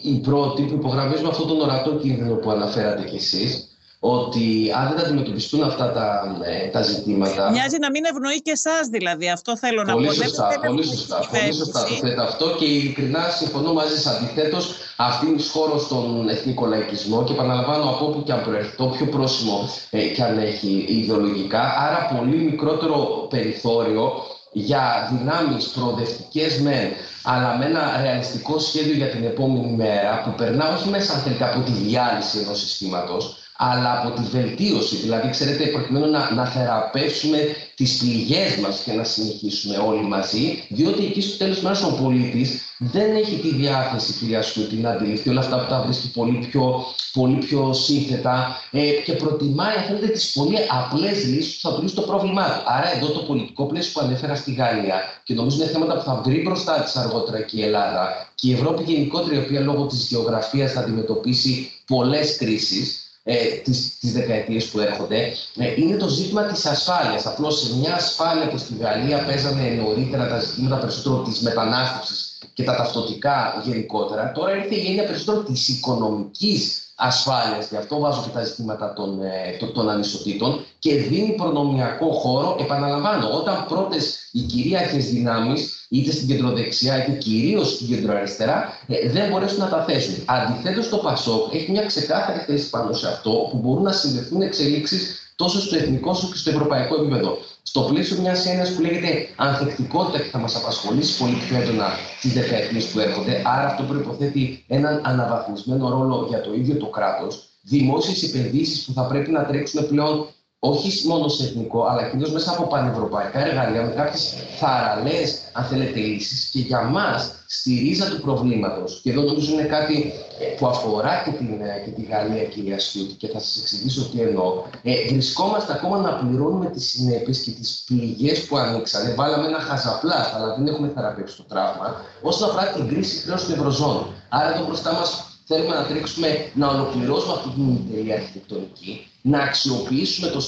οι 0.04 0.20
πρώτοι 0.24 0.64
που 0.64 0.74
υπογραμμίζουμε 0.74 1.28
αυτόν 1.28 1.48
τον 1.48 1.62
ορατό 1.62 1.96
κίνδυνο 1.96 2.36
που 2.36 2.52
αναφέρατε 2.52 3.04
κι 3.04 3.16
εσείς 3.16 3.73
ότι 4.06 4.72
αν 4.76 4.88
δεν 4.90 5.06
αντιμετωπιστούν 5.06 5.64
αυτά 5.64 5.92
τα, 5.92 6.38
ε, 6.44 6.68
τα 6.68 6.82
ζητήματα. 6.82 7.52
Μοιάζει 7.52 7.78
να 7.80 7.90
μην 7.90 8.06
ευνοεί 8.06 8.42
και 8.42 8.52
εσάς 8.52 8.88
δηλαδή. 8.88 9.30
Αυτό 9.30 9.58
θέλω 9.58 9.84
να 9.84 9.94
πω. 9.94 10.12
Σωστά, 10.14 10.60
πολύ 10.68 10.86
σωστά. 10.86 11.28
Πολύ 11.38 11.54
σωστά 11.54 11.84
το 11.84 12.08
θέτε 12.08 12.22
αυτό 12.22 12.56
και 12.60 12.66
ειλικρινά 12.66 13.30
συμφωνώ 13.30 13.74
μαζί 13.74 14.00
σας. 14.00 14.16
Αντιθέτως, 14.16 14.76
αυτή 14.96 15.28
είναι 15.28 15.42
χώρο 15.52 15.80
στον 15.80 16.30
εθνικό 16.30 16.66
λαϊκισμό 16.66 17.24
και 17.24 17.34
επαναλαμβάνω 17.34 17.90
από 17.90 18.06
όπου 18.06 18.24
και 18.24 18.32
αν 18.32 18.44
προέρχεται, 18.44 18.76
το 18.78 18.86
πιο 18.86 19.06
πρόσημο 19.06 19.70
ε, 19.90 20.02
και 20.08 20.24
αν 20.24 20.38
έχει 20.38 20.86
ιδεολογικά. 20.88 21.62
Άρα, 21.78 22.18
πολύ 22.18 22.38
μικρότερο 22.38 23.28
περιθώριο 23.30 24.12
για 24.52 25.10
δυνάμεις 25.12 25.68
προοδευτικές 25.68 26.60
μεν, 26.60 26.90
αλλά 27.24 27.58
με 27.58 27.66
ένα 27.66 28.02
ρεαλιστικό 28.02 28.60
σχέδιο 28.60 28.94
για 28.94 29.10
την 29.10 29.24
επόμενη 29.24 29.76
μέρα 29.76 30.22
που 30.24 30.34
περνά 30.38 30.76
όχι 30.76 30.90
μέσα 30.90 31.14
αν 31.14 31.20
θέλετε 31.20 31.46
από 31.46 31.60
τη 31.60 31.72
διάλυση 31.72 32.38
ενός 32.40 32.60
συστήματος, 32.60 33.38
αλλά 33.72 34.02
από 34.02 34.22
τη 34.22 34.22
βελτίωση. 34.38 34.96
Δηλαδή, 34.96 35.30
ξέρετε, 35.30 35.66
προκειμένου 35.66 36.10
να, 36.10 36.34
να 36.34 36.46
θεραπεύσουμε 36.46 37.38
τις 37.76 37.98
πληγές 37.98 38.56
μας 38.56 38.82
και 38.86 38.92
να 38.92 39.04
συνεχίσουμε 39.04 39.78
όλοι 39.78 40.04
μαζί, 40.04 40.64
διότι 40.70 41.06
εκεί 41.06 41.22
στο 41.22 41.38
τέλος 41.38 41.62
μέρους 41.62 41.84
ο 41.84 41.98
πολίτης 42.02 42.62
δεν 42.78 43.16
έχει 43.16 43.36
τη 43.36 43.54
διάθεση, 43.54 44.14
κυρία 44.14 44.42
Σούτη, 44.42 44.76
να 44.76 44.90
αντιληφθεί 44.90 45.30
όλα 45.30 45.40
αυτά 45.40 45.60
που 45.60 45.70
τα 45.70 45.82
βρίσκει 45.82 46.12
πολύ 46.12 46.48
πιο, 46.50 46.86
πολύ 47.14 47.36
πιο 47.36 47.74
σύνθετα 47.74 48.62
ε, 48.72 48.90
και 49.06 49.14
προτιμάει, 49.14 49.76
αν 49.76 49.84
θέλετε, 49.84 50.08
τις 50.08 50.32
πολύ 50.32 50.58
απλές 50.70 51.26
λύσεις 51.26 51.60
που 51.62 51.70
θα 51.70 51.76
βρει 51.76 51.92
το 51.92 52.02
πρόβλημά 52.02 52.46
του. 52.46 52.62
Άρα, 52.66 52.96
εδώ 52.96 53.08
το 53.08 53.20
πολιτικό 53.20 53.66
πλαίσιο 53.66 53.92
που 53.94 54.06
ανέφερα 54.06 54.36
στη 54.36 54.54
Γαλλία 54.54 55.02
και 55.24 55.34
νομίζω 55.34 55.56
είναι 55.58 55.72
θέματα 55.72 55.94
που 55.98 56.04
θα 56.04 56.22
βρει 56.26 56.42
μπροστά 56.42 56.74
της 56.74 56.96
αργότερα 56.96 57.42
και 57.42 57.58
η 57.58 57.64
Ελλάδα 57.64 58.32
και 58.36 58.48
η 58.50 58.54
Ευρώπη 58.54 58.84
γενικότερα, 58.84 59.36
η 59.36 59.40
οποία 59.40 59.60
λόγω 59.60 59.86
της 59.86 60.08
γεωγραφίας 60.08 60.72
θα 60.72 60.80
αντιμετωπίσει 60.80 61.72
πολλές 61.88 62.38
κρίσεις 62.38 63.03
ε, 63.24 63.46
τις, 63.46 63.98
τις 64.00 64.14
δεκαετίες 64.14 64.66
που 64.66 64.80
έρχονται, 64.80 65.34
ε, 65.58 65.82
είναι 65.82 65.98
το 65.98 66.08
ζήτημα 66.08 66.44
της 66.44 66.66
ασφάλειας. 66.66 67.26
Απλώς 67.26 67.60
σε 67.60 67.76
μια 67.76 67.96
ασφάλεια 67.96 68.48
που 68.48 68.58
στη 68.58 68.76
Γαλλία 68.80 69.26
παίζανε 69.26 69.70
νωρίτερα 69.70 70.28
τα 70.28 70.40
ζητήματα 70.40 70.78
περισσότερο 70.78 71.22
της 71.22 71.42
μετανάστευσης 71.42 72.38
και 72.54 72.64
τα 72.64 72.76
ταυτοτικά 72.76 73.62
γενικότερα, 73.66 74.32
τώρα 74.32 74.56
ήρθε 74.56 74.76
η 74.76 74.86
έννοια 74.88 75.04
περισσότερο 75.04 75.44
της 75.44 75.68
οικονομικής 75.68 76.93
ασφάλειας, 77.04 77.70
γι' 77.70 77.78
αυτό 77.78 78.00
βάζω 78.00 78.22
και 78.22 78.30
τα 78.30 78.44
ζητήματα 78.44 78.94
των, 78.94 79.22
ε, 79.22 79.66
των, 79.74 79.90
ανισοτήτων 79.90 80.66
και 80.80 80.96
δίνει 80.96 81.32
προνομιακό 81.32 82.12
χώρο, 82.12 82.58
επαναλαμβάνω, 82.60 83.30
όταν 83.32 83.66
πρώτες 83.68 84.30
οι 84.32 84.40
κυρίαρχες 84.40 85.06
δυνάμεις, 85.10 85.86
είτε 85.90 86.12
στην 86.12 86.28
κεντροδεξιά 86.28 86.98
είτε 86.98 87.12
κυρίως 87.12 87.70
στην 87.70 87.88
κεντροαριστερά, 87.88 88.80
ε, 88.88 89.10
δεν 89.10 89.30
μπορέσουν 89.30 89.60
να 89.60 89.70
τα 89.70 89.84
θέσουν. 89.84 90.16
Αντιθέτως 90.26 90.90
το 90.90 90.98
ΠΑΣΟΚ 90.98 91.54
έχει 91.54 91.72
μια 91.72 91.86
ξεκάθαρη 91.86 92.40
θέση 92.40 92.70
πάνω 92.70 92.94
σε 92.94 93.08
αυτό, 93.08 93.48
που 93.52 93.58
μπορούν 93.58 93.84
να 93.84 93.92
συνδεθούν 93.92 94.42
εξελίξεις 94.42 95.33
τόσο 95.44 95.62
στο 95.62 95.76
εθνικό 95.76 96.10
όσο 96.10 96.28
και 96.32 96.38
στο 96.38 96.50
ευρωπαϊκό 96.50 96.96
επίπεδο. 97.02 97.38
Στο 97.64 97.82
πλαίσιο 97.82 98.18
μιας 98.22 98.46
έννοιας 98.46 98.70
που 98.72 98.82
λέγεται 98.82 99.28
ανθεκτικότητα 99.36 100.18
και 100.18 100.30
θα 100.30 100.40
μας 100.40 100.56
απασχολήσει 100.56 101.18
πολύ 101.20 101.36
πιο 101.48 101.62
έντονα 101.62 101.88
τι 102.22 102.28
δεκαετίες 102.28 102.86
που 102.86 103.00
έρχονται. 103.00 103.42
Άρα, 103.46 103.66
αυτό 103.66 103.84
προποθέτει 103.84 104.64
έναν 104.68 105.02
αναβαθμισμένο 105.04 105.90
ρόλο 105.90 106.26
για 106.30 106.42
το 106.42 106.54
ίδιο 106.54 106.76
το 106.76 106.86
κράτος. 106.86 107.48
Δημόσιες 107.62 108.24
επενδύσεις 108.24 108.86
που 108.86 108.94
θα 108.94 109.04
πρέπει 109.08 109.32
να 109.32 109.46
τρέξουν 109.46 109.88
πλέον 109.88 110.28
όχι 110.66 111.08
μόνο 111.08 111.28
σε 111.28 111.44
εθνικό, 111.44 111.86
αλλά 111.86 112.10
κυρίως 112.10 112.32
μέσα 112.32 112.52
από 112.52 112.64
πανευρωπαϊκά 112.68 113.46
εργαλεία, 113.48 113.82
με 113.82 113.92
κάποιες 113.92 114.34
θαραλέ, 114.60 115.22
αν 115.52 115.64
θέλετε, 115.64 116.00
λύσεις. 116.00 116.50
Και 116.52 116.60
για 116.60 116.82
μας, 116.82 117.32
στη 117.48 117.80
ρίζα 117.84 118.10
του 118.10 118.22
προβλήματος, 118.22 119.00
και 119.04 119.10
εδώ 119.10 119.22
νομίζω 119.22 119.54
είναι 119.54 119.64
κάτι 119.64 120.14
ε, 120.40 120.46
που 120.58 120.68
αφορά 120.68 121.22
και, 121.26 121.32
την, 121.32 121.62
ε, 121.62 121.82
και 121.86 121.92
τη 121.92 122.02
Γαλλία, 122.02 122.44
κυρία 122.44 122.80
Σιούτη, 122.80 123.14
και 123.14 123.28
θα 123.28 123.40
σας 123.40 123.58
εξηγήσω 123.58 124.10
τι 124.10 124.22
εννοώ, 124.22 124.64
ε, 124.84 124.94
βρισκόμαστε 125.10 125.74
ακόμα 125.74 125.98
να 125.98 126.12
πληρώνουμε 126.14 126.70
τις 126.70 126.90
συνέπειες 126.90 127.40
και 127.40 127.52
τις 127.52 127.84
πληγές 127.88 128.46
που 128.46 128.58
ανοίξανε. 128.58 129.14
Βάλαμε 129.14 129.48
ένα 129.48 129.60
χαζαπλά, 129.60 130.32
αλλά 130.36 130.56
δεν 130.56 130.68
έχουμε 130.68 130.92
θεραπεύσει 130.96 131.38
το 131.38 131.44
τραύμα, 131.44 132.02
όσον 132.22 132.50
αφορά 132.50 132.68
την 132.68 132.88
κρίση 132.88 133.18
χρέου 133.18 133.38
του 133.46 133.52
Ευρωζώνη. 133.52 134.06
Άρα 134.30 134.54
εδώ 134.56 134.66
μπροστά 134.66 134.94
μας 134.94 135.38
θέλουμε 135.46 135.76
να 135.76 135.84
τρέξουμε 135.86 136.28
να 136.54 136.68
ολοκληρώσουμε 136.68 137.34
αυτή 137.34 137.50
την 137.50 137.98
ιδέα 137.98 138.16
αρχιτεκτονική, 138.16 139.08
να 139.26 139.40
αξιοποιήσουμε 139.40 140.28
το 140.28 140.40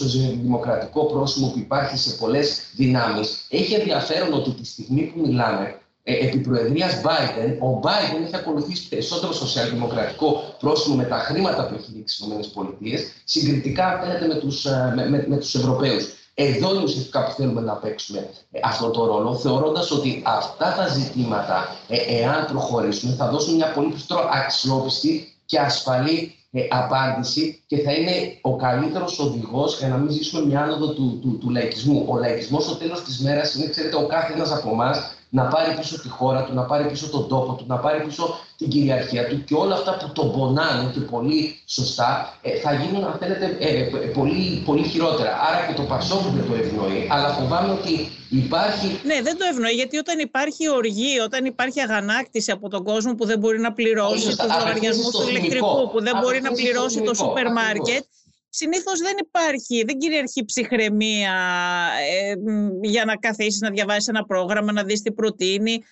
δημοκρατικό 0.41 1.05
πρόσημο 1.05 1.47
που 1.47 1.59
υπάρχει 1.59 1.97
σε 1.97 2.15
πολλές 2.15 2.61
δυνάμεις. 2.75 3.45
Έχει 3.49 3.73
ενδιαφέρον 3.73 4.33
ότι 4.33 4.51
τη 4.51 4.65
στιγμή 4.65 5.01
που 5.01 5.19
μιλάμε, 5.19 5.79
ε, 6.03 6.27
επί 6.27 6.37
Προεδρίας 6.37 7.01
Biden, 7.03 7.57
ο 7.59 7.79
Biden 7.83 8.25
έχει 8.25 8.35
ακολουθήσει 8.35 8.87
περισσότερο 8.87 9.33
σοσιαλδημοκρατικό 9.33 10.55
πρόσημο 10.59 10.95
με 10.95 11.03
τα 11.03 11.17
χρήματα 11.17 11.67
που 11.67 11.75
έχει 11.75 11.91
δείξει 11.93 12.15
στις 12.15 12.51
ΗΠΑ, 12.51 12.67
συγκριτικά 13.23 13.99
φαίνεται 14.03 14.27
με 14.27 14.35
τους 14.35 14.65
ε, 14.65 14.93
με, 14.95 15.09
με, 15.09 15.25
με 15.27 15.37
τους 15.37 15.55
Ευρωπαίους. 15.55 16.05
Εδώ 16.37 16.73
είναι 16.73 16.83
ουσιαστικά 16.83 17.25
που 17.25 17.31
θέλουμε 17.31 17.61
να 17.61 17.73
παίξουμε 17.73 18.29
ε, 18.51 18.59
αυτό 18.63 18.89
το 18.89 19.05
ρόλο, 19.05 19.35
θεωρώντας 19.35 19.91
ότι 19.91 20.21
αυτά 20.25 20.73
τα 20.77 20.87
ζητήματα, 20.87 21.75
ε, 21.87 21.97
εάν 22.17 22.45
προχωρήσουμε, 22.45 23.13
θα 23.13 23.29
δώσουν 23.29 23.55
μια 23.55 23.71
πολύ 23.71 23.93
πιο 23.93 24.17
αξιόπιστη 24.31 25.33
και 25.45 25.59
ασφαλή 25.59 26.35
ε, 26.44 26.44
απάντηση 26.69 27.63
και 27.67 27.77
θα 27.77 27.91
είναι 27.91 28.11
ο 28.41 28.55
καλύτερος 28.55 29.19
οδηγός 29.19 29.77
για 29.79 29.87
να 29.87 29.97
μην 29.97 30.11
ζήσουμε 30.11 30.45
μια 30.45 30.61
άνοδο 30.61 30.87
του, 30.93 31.19
του, 31.21 31.37
του 31.37 31.49
λαϊκισμού. 31.49 32.05
Ο 32.07 32.17
λαϊκισμός 32.17 32.63
στο 32.63 32.75
τέλος 32.75 33.03
της 33.03 33.19
μέρας 33.19 33.55
είναι, 33.55 33.67
ξέρετε, 33.67 33.95
ο 33.95 34.05
κάθε 34.05 34.33
ένας 34.33 34.51
από 34.51 34.69
εμάς 34.69 35.15
να 35.35 35.43
πάρει 35.43 35.75
πίσω 35.79 36.01
τη 36.01 36.09
χώρα 36.09 36.43
του, 36.43 36.53
να 36.53 36.61
πάρει 36.61 36.85
πίσω 36.89 37.07
τον 37.09 37.27
τόπο 37.27 37.53
του, 37.53 37.65
να 37.67 37.77
πάρει 37.77 38.03
πίσω 38.03 38.39
την 38.57 38.67
κυριαρχία 38.69 39.27
του 39.27 39.43
και 39.43 39.55
όλα 39.55 39.75
αυτά 39.75 39.97
που 39.97 40.11
τον 40.13 40.31
πονάνε 40.31 40.91
και 40.93 40.99
πολύ 40.99 41.59
σωστά 41.65 42.37
ε, 42.41 42.59
θα 42.59 42.73
γίνουν, 42.73 43.03
αν 43.03 43.15
θέλετε, 43.19 43.57
ε, 43.59 43.81
πολύ, 44.13 44.61
πολύ 44.65 44.83
χειρότερα. 44.83 45.31
Άρα 45.47 45.65
και 45.67 45.73
το 45.73 45.81
Πασόκ 45.81 46.21
δεν 46.21 46.45
το 46.49 46.55
ευνοεί, 46.55 47.07
αλλά 47.11 47.27
φοβάμαι 47.27 47.71
ότι 47.73 47.93
υπάρχει... 48.29 48.99
Ναι, 49.03 49.21
δεν 49.21 49.37
το 49.37 49.45
ευνοεί, 49.51 49.73
γιατί 49.73 49.97
όταν 49.97 50.19
υπάρχει 50.19 50.69
οργή, 50.69 51.19
όταν 51.19 51.45
υπάρχει 51.45 51.79
αγανάκτηση 51.81 52.51
από 52.51 52.69
τον 52.69 52.83
κόσμο 52.83 53.15
που 53.15 53.25
δεν 53.25 53.39
μπορεί 53.39 53.59
να 53.59 53.73
πληρώσει 53.73 54.27
τους 54.37 54.51
λογαριασμούς 54.59 55.11
του 55.15 55.29
ηλεκτρικού, 55.29 55.89
που 55.91 56.01
δεν 56.01 56.17
μπορεί 56.21 56.41
να 56.41 56.51
πληρώσει 56.51 57.01
το 57.01 57.13
σούπερ 57.13 57.51
μάρκετ, 57.51 58.03
συνήθως 58.55 58.99
δεν 58.99 59.15
υπάρχει, 59.19 59.83
δεν 59.83 59.97
κυριαρχεί 59.97 60.45
ψυχραιμία 60.45 61.33
ε, 62.11 62.35
για 62.81 63.05
να 63.05 63.15
καθίσεις 63.17 63.61
να 63.61 63.69
διαβάσεις 63.69 64.07
ένα 64.07 64.25
πρόγραμμα, 64.25 64.71
να 64.71 64.83
δεις 64.83 65.01
τι 65.01 65.11
προτείνει. 65.11 65.83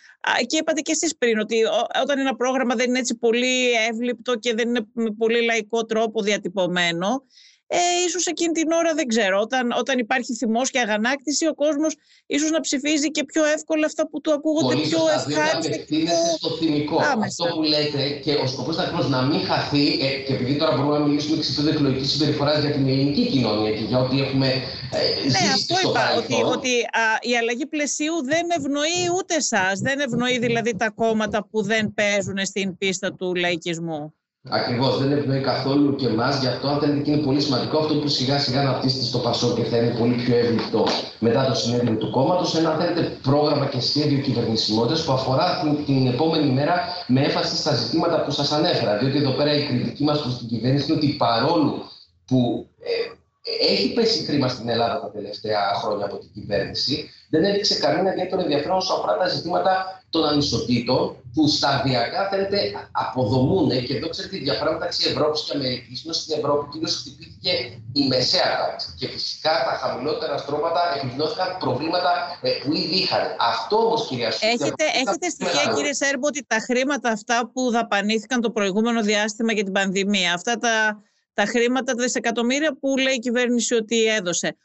Και 0.46 0.58
είπατε 0.58 0.82
και 0.82 0.92
εσείς 0.92 1.18
πριν 1.18 1.40
ότι 1.40 1.56
όταν 2.04 2.20
ένα 2.20 2.36
πρόγραμμα 2.36 2.76
δεν 2.76 2.90
είναι 2.90 3.00
έτσι 3.00 3.16
πολύ 3.16 3.72
εύληπτο 3.90 4.36
και 4.36 4.54
δεν 4.54 4.68
είναι 4.68 4.88
με 4.94 5.12
πολύ 5.18 5.44
λαϊκό 5.44 5.86
τρόπο 5.86 6.22
διατυπωμένο, 6.22 7.24
ε, 7.68 7.78
ίσως 8.08 8.26
εκείνη 8.26 8.52
την 8.52 8.72
ώρα 8.72 8.94
δεν 8.94 9.08
ξέρω. 9.08 9.40
Όταν, 9.40 9.72
όταν 9.78 10.00
υπάρχει 10.00 10.34
θυμός 10.34 10.70
και 10.70 10.80
αγανάκτηση, 10.80 11.48
ο 11.48 11.54
κόσμος 11.54 11.96
ίσως 12.26 12.50
να 12.52 12.60
ψηφίζει 12.60 13.12
και 13.12 13.24
πιο 13.24 13.46
εύκολα 13.46 13.86
αυτά 13.86 14.08
που 14.10 14.22
του 14.22 14.32
ακούγονται 14.34 14.74
Πολύ 14.74 14.88
πιο 14.88 15.00
ευχάριστα. 15.16 15.70
και 15.70 15.78
πιο 15.78 16.16
στο 16.38 16.50
θυμικό. 16.50 16.96
Άμεσα. 16.96 17.44
Αυτό 17.44 17.56
που 17.56 17.62
λέτε 17.62 18.10
και 18.24 18.32
ο 18.34 18.48
σκοπός 18.48 18.76
είναι 18.76 18.84
ακριβώς 18.84 19.10
να 19.10 19.22
μην 19.22 19.40
χαθεί 19.40 19.86
ε, 20.06 20.10
και 20.26 20.34
επειδή 20.34 20.56
τώρα 20.56 20.76
μπορούμε 20.76 20.98
να 20.98 21.06
μιλήσουμε 21.06 21.38
και 21.38 21.44
σε 21.44 21.52
επίπεδο 21.52 21.70
εκλογικής 21.76 22.12
συμπεριφοράς 22.12 22.60
για 22.64 22.72
την 22.72 22.88
ελληνική 22.88 23.26
κοινωνία 23.28 23.72
και 23.72 23.84
για 23.84 24.00
ό,τι 24.00 24.22
έχουμε 24.22 24.48
ε, 24.96 25.28
ναι, 25.28 25.44
αυτό 25.54 25.76
στο 25.76 25.90
είπα, 25.90 26.16
ότι, 26.18 26.34
ότι 26.56 26.74
α, 26.82 27.04
η 27.22 27.38
αλλαγή 27.38 27.66
πλαισίου 27.66 28.24
δεν 28.24 28.46
ευνοεί 28.58 29.02
ούτε 29.18 29.36
εσά, 29.36 29.72
δεν 29.82 30.00
ευνοεί 30.00 30.40
δηλαδή 30.40 30.76
τα 30.76 30.90
κόμματα 30.90 31.48
που 31.50 31.62
δεν 31.62 31.94
παίζουν 31.94 32.46
στην 32.46 32.78
πίστα 32.78 33.14
του 33.14 33.36
λαϊκισμού. 33.36 34.14
Ακριβώς, 34.50 35.00
δεν 35.00 35.12
ευνοεί 35.12 35.42
καθόλου 35.42 35.96
και 35.96 36.08
εμάς. 36.08 36.40
Γι' 36.40 36.48
αυτό, 36.48 36.68
αν 36.68 36.80
θέλετε, 36.80 37.00
και 37.00 37.12
είναι 37.12 37.22
πολύ 37.22 37.42
σημαντικό 37.42 37.78
αυτό 37.78 37.96
που 37.96 38.08
σιγά 38.08 38.40
σιγά 38.40 38.60
αναπτύσσεται 38.60 39.04
στο 39.04 39.18
Πασό 39.18 39.54
και 39.54 39.64
θα 39.64 39.78
είναι 39.78 39.96
πολύ 40.00 40.14
πιο 40.14 40.38
εύληπτο 40.38 40.86
μετά 41.20 41.46
το 41.46 41.54
συνέδριο 41.56 41.96
του 41.96 42.10
κόμματος. 42.10 42.56
Ένα, 42.56 42.70
αν 42.70 42.80
θέλετε, 42.80 43.02
πρόγραμμα 43.02 43.66
και 43.66 43.80
σχέδιο 43.80 44.20
κυβερνησιμότητας 44.20 45.06
που 45.06 45.12
αφορά 45.12 45.60
την, 45.62 45.86
την 45.86 46.08
επόμενη 46.08 46.52
μέρα 46.52 46.82
με 47.08 47.22
έμφαση 47.22 47.56
στα 47.56 47.74
ζητήματα 47.76 48.24
που 48.24 48.32
σας 48.32 48.52
ανέφερα. 48.52 48.98
Διότι 48.98 49.18
εδώ 49.18 49.32
πέρα 49.32 49.54
η 49.54 49.66
κριτική 49.68 50.04
μας 50.04 50.22
προς 50.22 50.38
την 50.38 50.48
κυβέρνηση 50.48 50.86
είναι 50.92 50.98
ότι 50.98 51.08
παρόλο 51.08 51.92
που 52.26 52.68
ε, 52.80 53.74
έχει 53.74 53.94
πέσει 53.94 54.24
χρήμα 54.24 54.48
στην 54.48 54.70
Ελλάδα 54.70 55.00
τα 55.00 55.12
τελευταία 55.12 55.74
χρόνια 55.82 56.06
από 56.06 56.18
την 56.18 56.30
κυβέρνηση. 56.34 57.10
Δεν 57.30 57.44
έδειξε 57.44 57.80
κανένα 57.80 58.12
ιδιαίτερο 58.12 58.42
ενδιαφέρον 58.42 58.78
όσον 58.78 58.98
αφορά 58.98 59.18
τα 59.18 59.28
ζητήματα 59.28 60.03
των 60.14 60.24
ανισοτήτων 60.32 61.02
που 61.34 61.48
σταδιακά 61.48 62.30
θέλετε 62.30 62.58
αποδομούν. 62.92 63.70
Και 63.86 63.96
εδώ 63.98 64.08
ξέρετε 64.10 64.36
η 64.38 64.40
διαφορά 64.40 64.72
μεταξύ 64.72 65.10
Ευρώπης 65.10 65.42
και 65.44 65.52
Αμερικής 65.56 66.04
είναι 66.04 66.14
στην 66.14 66.38
Ευρώπη 66.40 66.64
κυρίω 66.72 66.90
χτυπήθηκε 67.00 67.54
η 67.94 68.08
μεσαία 68.08 68.52
τάξη. 68.60 68.88
Και 69.00 69.08
φυσικά 69.08 69.54
τα 69.68 69.74
χαμηλότερα 69.82 70.38
στρώματα 70.38 70.82
επιδεινώθηκαν 70.98 71.58
προβλήματα 71.60 72.12
ε, 72.42 72.50
που 72.64 72.74
ήδη 72.74 72.96
είχαν. 73.04 73.24
Αυτό 73.54 73.76
όμως, 73.86 74.08
κυρία 74.08 74.32
Σούτια. 74.32 74.50
Έχετε, 74.50 74.86
έχετε 75.02 75.30
στοιχεία, 75.30 75.74
κύριε 75.76 75.94
Σέρμπο, 75.94 76.28
ότι 76.28 76.46
τα 76.48 76.60
χρήματα 76.68 77.10
αυτά 77.10 77.50
που 77.54 77.72
δαπανήθηκαν 77.72 78.42
το 78.42 78.50
προηγούμενο 78.52 79.02
διάστημα 79.02 79.52
για 79.54 79.64
την 79.64 79.74
πανδημία, 79.74 80.34
αυτά 80.34 80.58
τα 80.58 81.04
τα 81.34 81.46
χρήματα, 81.46 81.94
τα 81.94 82.04
δισεκατομμύρια 82.04 82.78
που 82.80 82.98
λέει 82.98 83.14
η 83.14 83.20
κυβέρνηση 83.20 83.74
ότι 83.74 84.06
έδωσε. 84.06 84.56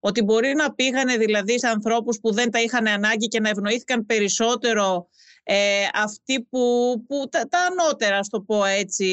Ότι 0.00 0.22
μπορεί 0.22 0.54
να 0.54 0.72
πήγανε 0.72 1.16
δηλαδή 1.16 1.58
σε 1.58 1.68
ανθρώπους 1.68 2.18
που 2.20 2.32
δεν 2.32 2.50
τα 2.50 2.60
είχαν 2.60 2.86
ανάγκη 2.86 3.28
και 3.28 3.40
να 3.40 3.48
ευνοήθηκαν 3.48 4.06
περισσότερο 4.06 5.08
ε, 5.42 5.56
αυτοί 5.94 6.46
που, 6.50 6.94
που 7.08 7.28
τα, 7.30 7.48
τα 7.48 7.58
ανώτερα, 7.58 8.20
το 8.30 8.40
πω 8.40 8.64
έτσι, 8.64 9.04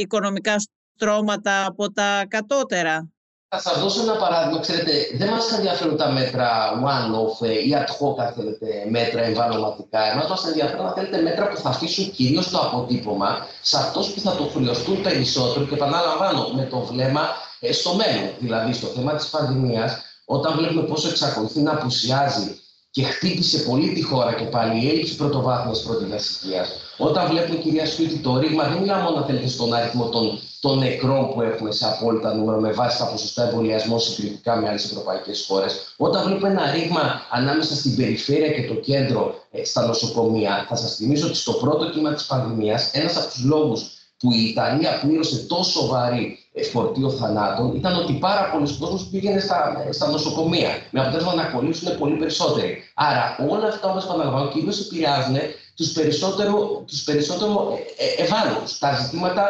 οικονομικά 0.00 0.54
στρώματα 0.94 1.66
από 1.66 1.92
τα 1.92 2.24
κατώτερα. 2.28 3.10
Θα 3.48 3.58
σα 3.58 3.80
δώσω 3.80 4.02
ένα 4.02 4.16
παράδειγμα. 4.16 4.60
Ξέρετε, 4.60 4.92
δεν 5.16 5.28
μας 5.28 5.52
ενδιαφέρουν 5.52 5.96
τα 5.96 6.10
μέτρα 6.10 6.48
one-off 6.84 7.46
ή 7.46 7.74
ad 7.74 7.88
hoc, 7.88 8.24
αν 8.24 8.32
θέλετε, 8.32 8.66
μέτρα 8.88 9.22
εμβαλωματικά. 9.22 10.12
Εμάς 10.12 10.28
μας 10.28 10.46
ενδιαφέρουν, 10.46 10.86
αν 10.86 10.92
θέλετε, 10.92 11.20
μέτρα 11.20 11.48
που 11.48 11.56
θα 11.56 11.68
αφήσουν 11.68 12.10
κυρίως 12.10 12.50
το 12.50 12.58
αποτύπωμα 12.58 13.46
σε 13.62 13.76
αυτούς 13.76 14.12
που 14.12 14.20
θα 14.20 14.36
το 14.36 14.44
χρειαστούν 14.44 15.02
περισσότερο 15.02 15.66
και 15.66 15.74
επαναλαμβάνω 15.74 16.48
με 16.48 16.62
το 16.62 16.78
βλέμμα 16.78 17.28
ε, 17.60 17.72
στο 17.72 17.94
μέλλον. 17.94 18.30
Δηλαδή, 18.38 18.72
στο 18.72 18.86
θέμα 18.86 19.14
της 19.14 19.26
πανδημίας, 19.26 20.05
όταν 20.26 20.56
βλέπουμε 20.56 20.82
πόσο 20.82 21.08
εξακολουθεί 21.08 21.60
να 21.60 21.72
απουσιάζει 21.72 22.60
και 22.90 23.02
χτύπησε 23.02 23.58
πολύ 23.58 23.92
τη 23.92 24.02
χώρα 24.02 24.32
και 24.34 24.44
πάλι 24.44 24.84
η 24.84 24.88
έλλειψη 24.88 25.16
πρωτοβάθμιας 25.16 25.82
πρώτης 25.82 26.08
βασιλείας. 26.08 26.68
Όταν 26.96 27.28
βλέπουμε, 27.28 27.58
κυρία 27.58 27.86
Σφίτη, 27.86 28.18
το 28.18 28.38
ρήγμα 28.38 28.68
δεν 28.68 28.78
μιλάμε 28.78 29.02
μόνο 29.02 29.24
θέλετε 29.24 29.48
στον 29.48 29.74
αριθμό 29.74 30.08
των, 30.08 30.38
των 30.60 30.78
νεκρών 30.78 31.32
που 31.32 31.40
έχουμε 31.40 31.72
σε 31.72 31.86
απόλυτα 31.86 32.34
νούμερα 32.34 32.60
με 32.60 32.72
βάση 32.72 32.98
τα 32.98 33.06
ποσοστά 33.06 33.42
εμβολιασμού 33.48 33.98
συγκριτικά 33.98 34.56
με 34.56 34.68
άλλες 34.68 34.84
ευρωπαϊκές 34.84 35.44
χώρες. 35.48 35.94
Όταν 35.96 36.24
βλέπουμε 36.26 36.48
ένα 36.48 36.70
ρήγμα 36.70 37.20
ανάμεσα 37.30 37.74
στην 37.74 37.96
περιφέρεια 37.96 38.50
και 38.50 38.66
το 38.66 38.74
κέντρο 38.74 39.34
ε, 39.50 39.64
στα 39.64 39.86
νοσοκομεία, 39.86 40.66
θα 40.68 40.76
σας 40.76 40.94
θυμίσω 40.94 41.26
ότι 41.26 41.36
στο 41.36 41.52
πρώτο 41.52 41.90
κύμα 41.90 42.12
της 42.12 42.26
πανδημίας, 42.26 42.90
ένας 42.92 43.16
από 43.16 43.26
τους 43.26 43.44
λόγους 43.44 43.95
που 44.18 44.32
η 44.32 44.42
Ιταλία 44.42 45.00
πλήρωσε 45.00 45.36
τόσο 45.36 45.86
βαρύ 45.86 46.38
φορτίο 46.72 47.10
θανάτων 47.10 47.74
ήταν 47.76 47.96
ότι 47.96 48.12
πάρα 48.12 48.50
πολλοί 48.50 48.76
κόσμοι 48.78 49.08
πήγαινε 49.10 49.40
στα, 49.40 49.86
στα 49.90 50.10
νοσοκομεία 50.10 50.70
με 50.90 51.00
αποτέλεσμα 51.00 51.34
να 51.34 51.44
κολλήσουν 51.44 51.98
πολύ 51.98 52.16
περισσότεροι. 52.16 52.82
Άρα 52.94 53.36
όλα 53.48 53.68
αυτά 53.68 53.88
όμω 53.88 54.00
επαναλαμβάνω 54.04 54.48
κυρίως 54.48 54.80
επηρεάζουν 54.80 55.36
τους 55.76 55.92
περισσότερο, 55.92 56.84
τους 56.86 57.02
περισσότερο 57.02 57.78
ε, 57.96 58.04
ε, 58.04 58.22
ευάλωτους. 58.22 58.78
Τα 58.78 58.94
ζητήματα... 59.02 59.42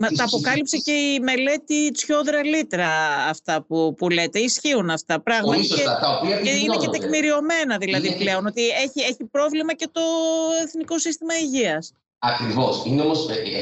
Μα 0.00 0.08
τα 0.08 0.24
αποκάλυψε 0.24 0.76
και 0.76 0.92
η 0.92 1.20
μελέτη 1.20 1.90
Τσιόδρα 1.90 2.44
Λίτρα 2.44 2.88
αυτά 3.28 3.62
που, 3.62 3.94
που 3.94 4.08
λέτε. 4.08 4.38
Ισχύουν 4.38 4.90
αυτά 4.90 5.20
πράγματα. 5.20 5.54
Πολύ 5.54 5.66
σωστά, 5.66 5.98
τα 5.98 6.18
οποία 6.18 6.40
και 6.40 6.50
είναι 6.50 6.76
και 6.76 6.88
τεκμηριωμένα 6.88 7.78
δηλαδή 7.78 8.06
είναι 8.06 8.16
πλέον, 8.16 8.46
ότι 8.46 8.68
έχει, 8.68 9.00
έχει 9.10 9.24
πρόβλημα 9.30 9.74
και 9.74 9.88
το 9.92 10.02
Εθνικό 10.62 10.98
Σύστημα 10.98 11.34
Υγείας. 11.38 11.92
Ακριβώς. 12.32 12.82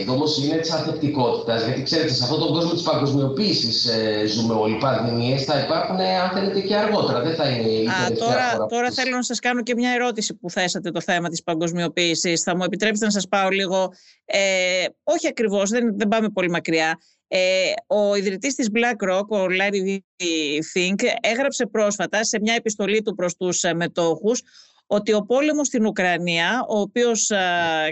Εδώ 0.01 0.13
όμως 0.13 0.45
είναι 0.45 0.57
της 0.57 0.71
ανθεκτικότητα, 0.71 1.57
γιατί 1.57 1.83
ξέρετε, 1.83 2.13
σε 2.13 2.23
αυτόν 2.23 2.39
τον 2.39 2.53
κόσμο 2.53 2.73
της 2.73 2.83
παγκοσμιοποίησης 2.83 3.87
ε, 3.87 4.27
ζούμε 4.27 4.55
όλοι. 4.55 4.77
Πανδημίε 4.77 5.37
θα 5.37 5.59
υπάρχουν, 5.59 5.99
ε, 5.99 6.19
αν 6.19 6.31
θέλετε, 6.31 6.61
και 6.61 6.77
αργότερα. 6.77 7.21
Δεν 7.21 7.35
θα 7.35 7.49
είναι 7.49 7.69
η 7.69 7.87
Α, 7.87 8.13
τώρα, 8.19 8.51
φορά 8.51 8.67
τώρα 8.67 8.91
θέλω 8.91 9.17
να 9.17 9.23
σας 9.23 9.39
κάνω 9.39 9.63
και 9.63 9.75
μια 9.75 9.91
ερώτηση 9.91 10.35
που 10.35 10.51
θέσατε 10.51 10.91
το 10.91 11.01
θέμα 11.01 11.29
της 11.29 11.43
παγκοσμιοποίησης. 11.43 12.43
Θα 12.43 12.57
μου 12.57 12.65
επιτρέψετε 12.65 13.07
να 13.07 13.13
σας 13.13 13.29
πάω 13.29 13.49
λίγο. 13.49 13.93
Ε, 14.25 14.85
όχι 15.03 15.27
ακριβώς, 15.27 15.71
δεν, 15.71 15.99
δεν 15.99 16.09
πάμε 16.09 16.29
πολύ 16.29 16.51
μακριά. 16.51 16.99
Ε, 17.29 17.73
ο 17.87 18.15
ιδρυτής 18.15 18.55
της 18.55 18.69
BlackRock, 18.75 19.27
ο 19.29 19.45
Larry 19.45 19.97
Fink, 20.75 21.05
έγραψε 21.21 21.67
πρόσφατα 21.67 22.25
σε 22.25 22.39
μια 22.41 22.55
επιστολή 22.55 23.03
του 23.03 23.15
προς 23.15 23.37
τους 23.37 23.63
ε, 23.63 23.75
μετόχους 23.75 24.43
ότι 24.95 25.13
ο 25.13 25.23
πόλεμος 25.23 25.67
στην 25.67 25.87
Ουκρανία, 25.87 26.65
ο 26.69 26.81
οποίος 26.81 27.31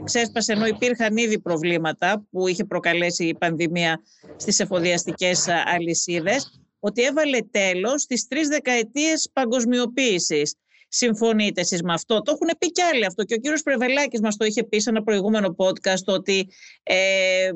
ξέσπασε 0.05 0.53
ενώ 0.53 0.67
υπήρχαν 0.67 1.17
ήδη 1.17 1.39
προβλήματα 1.41 2.27
που 2.31 2.49
είχε 2.49 2.65
προκαλέσει 2.65 3.25
η 3.25 3.35
πανδημία 3.35 4.01
στις 4.37 4.61
εφοδιαστικές 4.61 5.49
αλυσίδες, 5.49 6.61
ότι 6.81 7.03
έβαλε 7.03 7.39
τέλος 7.51 8.03
στις 8.03 8.27
τρεις 8.27 8.49
δεκαετίες 8.49 9.31
παγκοσμιοποίησης. 9.33 10.55
Συμφωνείτε 10.89 11.61
εσείς 11.61 11.83
με 11.83 11.93
αυτό; 11.93 12.23
Το 12.23 12.33
έχουν 12.33 12.51
πει 12.59 12.73
κι 12.73 12.83
άλλοι 12.83 13.07
αυτό 13.07 13.25
και 13.25 13.35
ο 13.35 13.39
κύριος 13.39 13.63
Πρεβελάκης 13.63 14.21
μας 14.21 14.37
το 14.37 14.45
είχε 14.45 14.65
πει 14.65 14.79
σε 14.79 14.91
ένα 14.91 15.03
προηγούμενο 15.03 15.55
podcast 15.59 16.05
ότι 16.05 16.49
ε, 16.83 17.51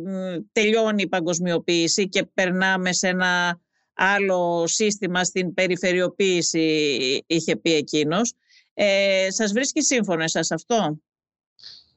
τελειώνει 0.53 1.03
η 1.03 1.09
παγκοσμιοποίηση 1.09 2.09
και 2.09 2.25
περνάμε 2.35 2.93
σε 2.93 3.09
ένα 3.09 3.61
άλλο 3.95 4.67
σύστημα 4.67 5.25
στην 5.25 5.55
περιφερειοποίηση 5.55 6.89
είχε 7.27 7.57
πει 7.57 7.75
εκείνος. 7.75 8.35
Ε, 8.75 9.31
σας 9.31 9.53
βρίσκει 9.53 9.83
σύμφωνο 9.83 10.23
εσάς 10.23 10.51
αυτό; 10.51 10.99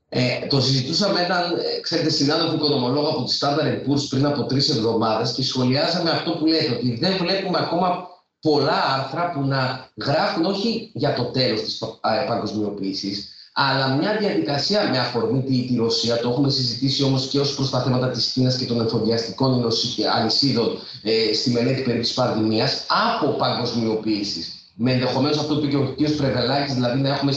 Ε, 0.10 0.48
το 0.48 0.62
συζητούσα 0.62 1.10
με 1.10 1.22
έναν, 1.22 1.44
ε, 1.54 1.80
ξέρετε, 1.82 2.10
συνάδελφο 2.10 2.56
οικονομολόγο 2.56 3.08
από 3.08 3.24
τη 3.24 3.38
Standard 3.40 3.90
Poor's 3.90 4.08
πριν 4.10 4.26
από 4.26 4.46
τρεις 4.46 4.70
εβδομάδες 4.70 5.34
και 5.34 5.44
σχολιάζαμε 5.44 6.10
αυτό 6.10 6.32
που 6.32 6.46
λέτε, 6.46 6.74
ότι 6.74 6.98
δεν 7.00 7.18
βλέπουμε 7.18 7.58
ακόμα 7.58 8.08
πολλά 8.42 8.84
άρθρα 8.98 9.32
που 9.32 9.42
να 9.42 9.90
γράφουν 9.96 10.46
όχι 10.46 10.92
για 10.94 11.13
το 11.13 11.24
τέλος 11.24 11.62
της 11.62 11.84
παγκοσμιοποίησης, 12.28 13.32
αλλά 13.54 13.88
μια 13.96 14.18
διαδικασία 14.18 14.90
με 14.90 15.00
αφορμή 15.00 15.44
τη, 15.44 15.66
τη 15.68 15.76
Ρωσία, 15.76 16.20
το 16.20 16.30
έχουμε 16.30 16.50
συζητήσει 16.50 17.04
όμως 17.04 17.28
και 17.28 17.40
ως 17.40 17.56
προς 17.56 17.70
τα 17.70 17.82
θέματα 17.82 18.10
της 18.10 18.32
Κίνας 18.32 18.58
και 18.58 18.66
των 18.66 18.82
εφοδιαστικών 18.82 19.68
αλυσίδων 20.16 20.78
ε, 21.04 21.34
στη 21.34 21.50
μελέτη 21.50 21.82
περί 21.82 22.00
της 22.00 22.13
πανδημίας, 22.13 22.86
από 23.13 23.28
παγκοσμιοποίησης 23.28 24.57
με 24.78 24.92
ενδεχομένως 24.92 25.38
αυτό 25.38 25.54
που 25.54 25.60
είπε 25.60 25.70
και 25.70 25.78
ο 25.78 25.96
κ. 25.98 26.12
Πρεβελάκη, 26.18 26.74
δηλαδή 26.74 27.00
να 27.00 27.10
έχουμε 27.10 27.34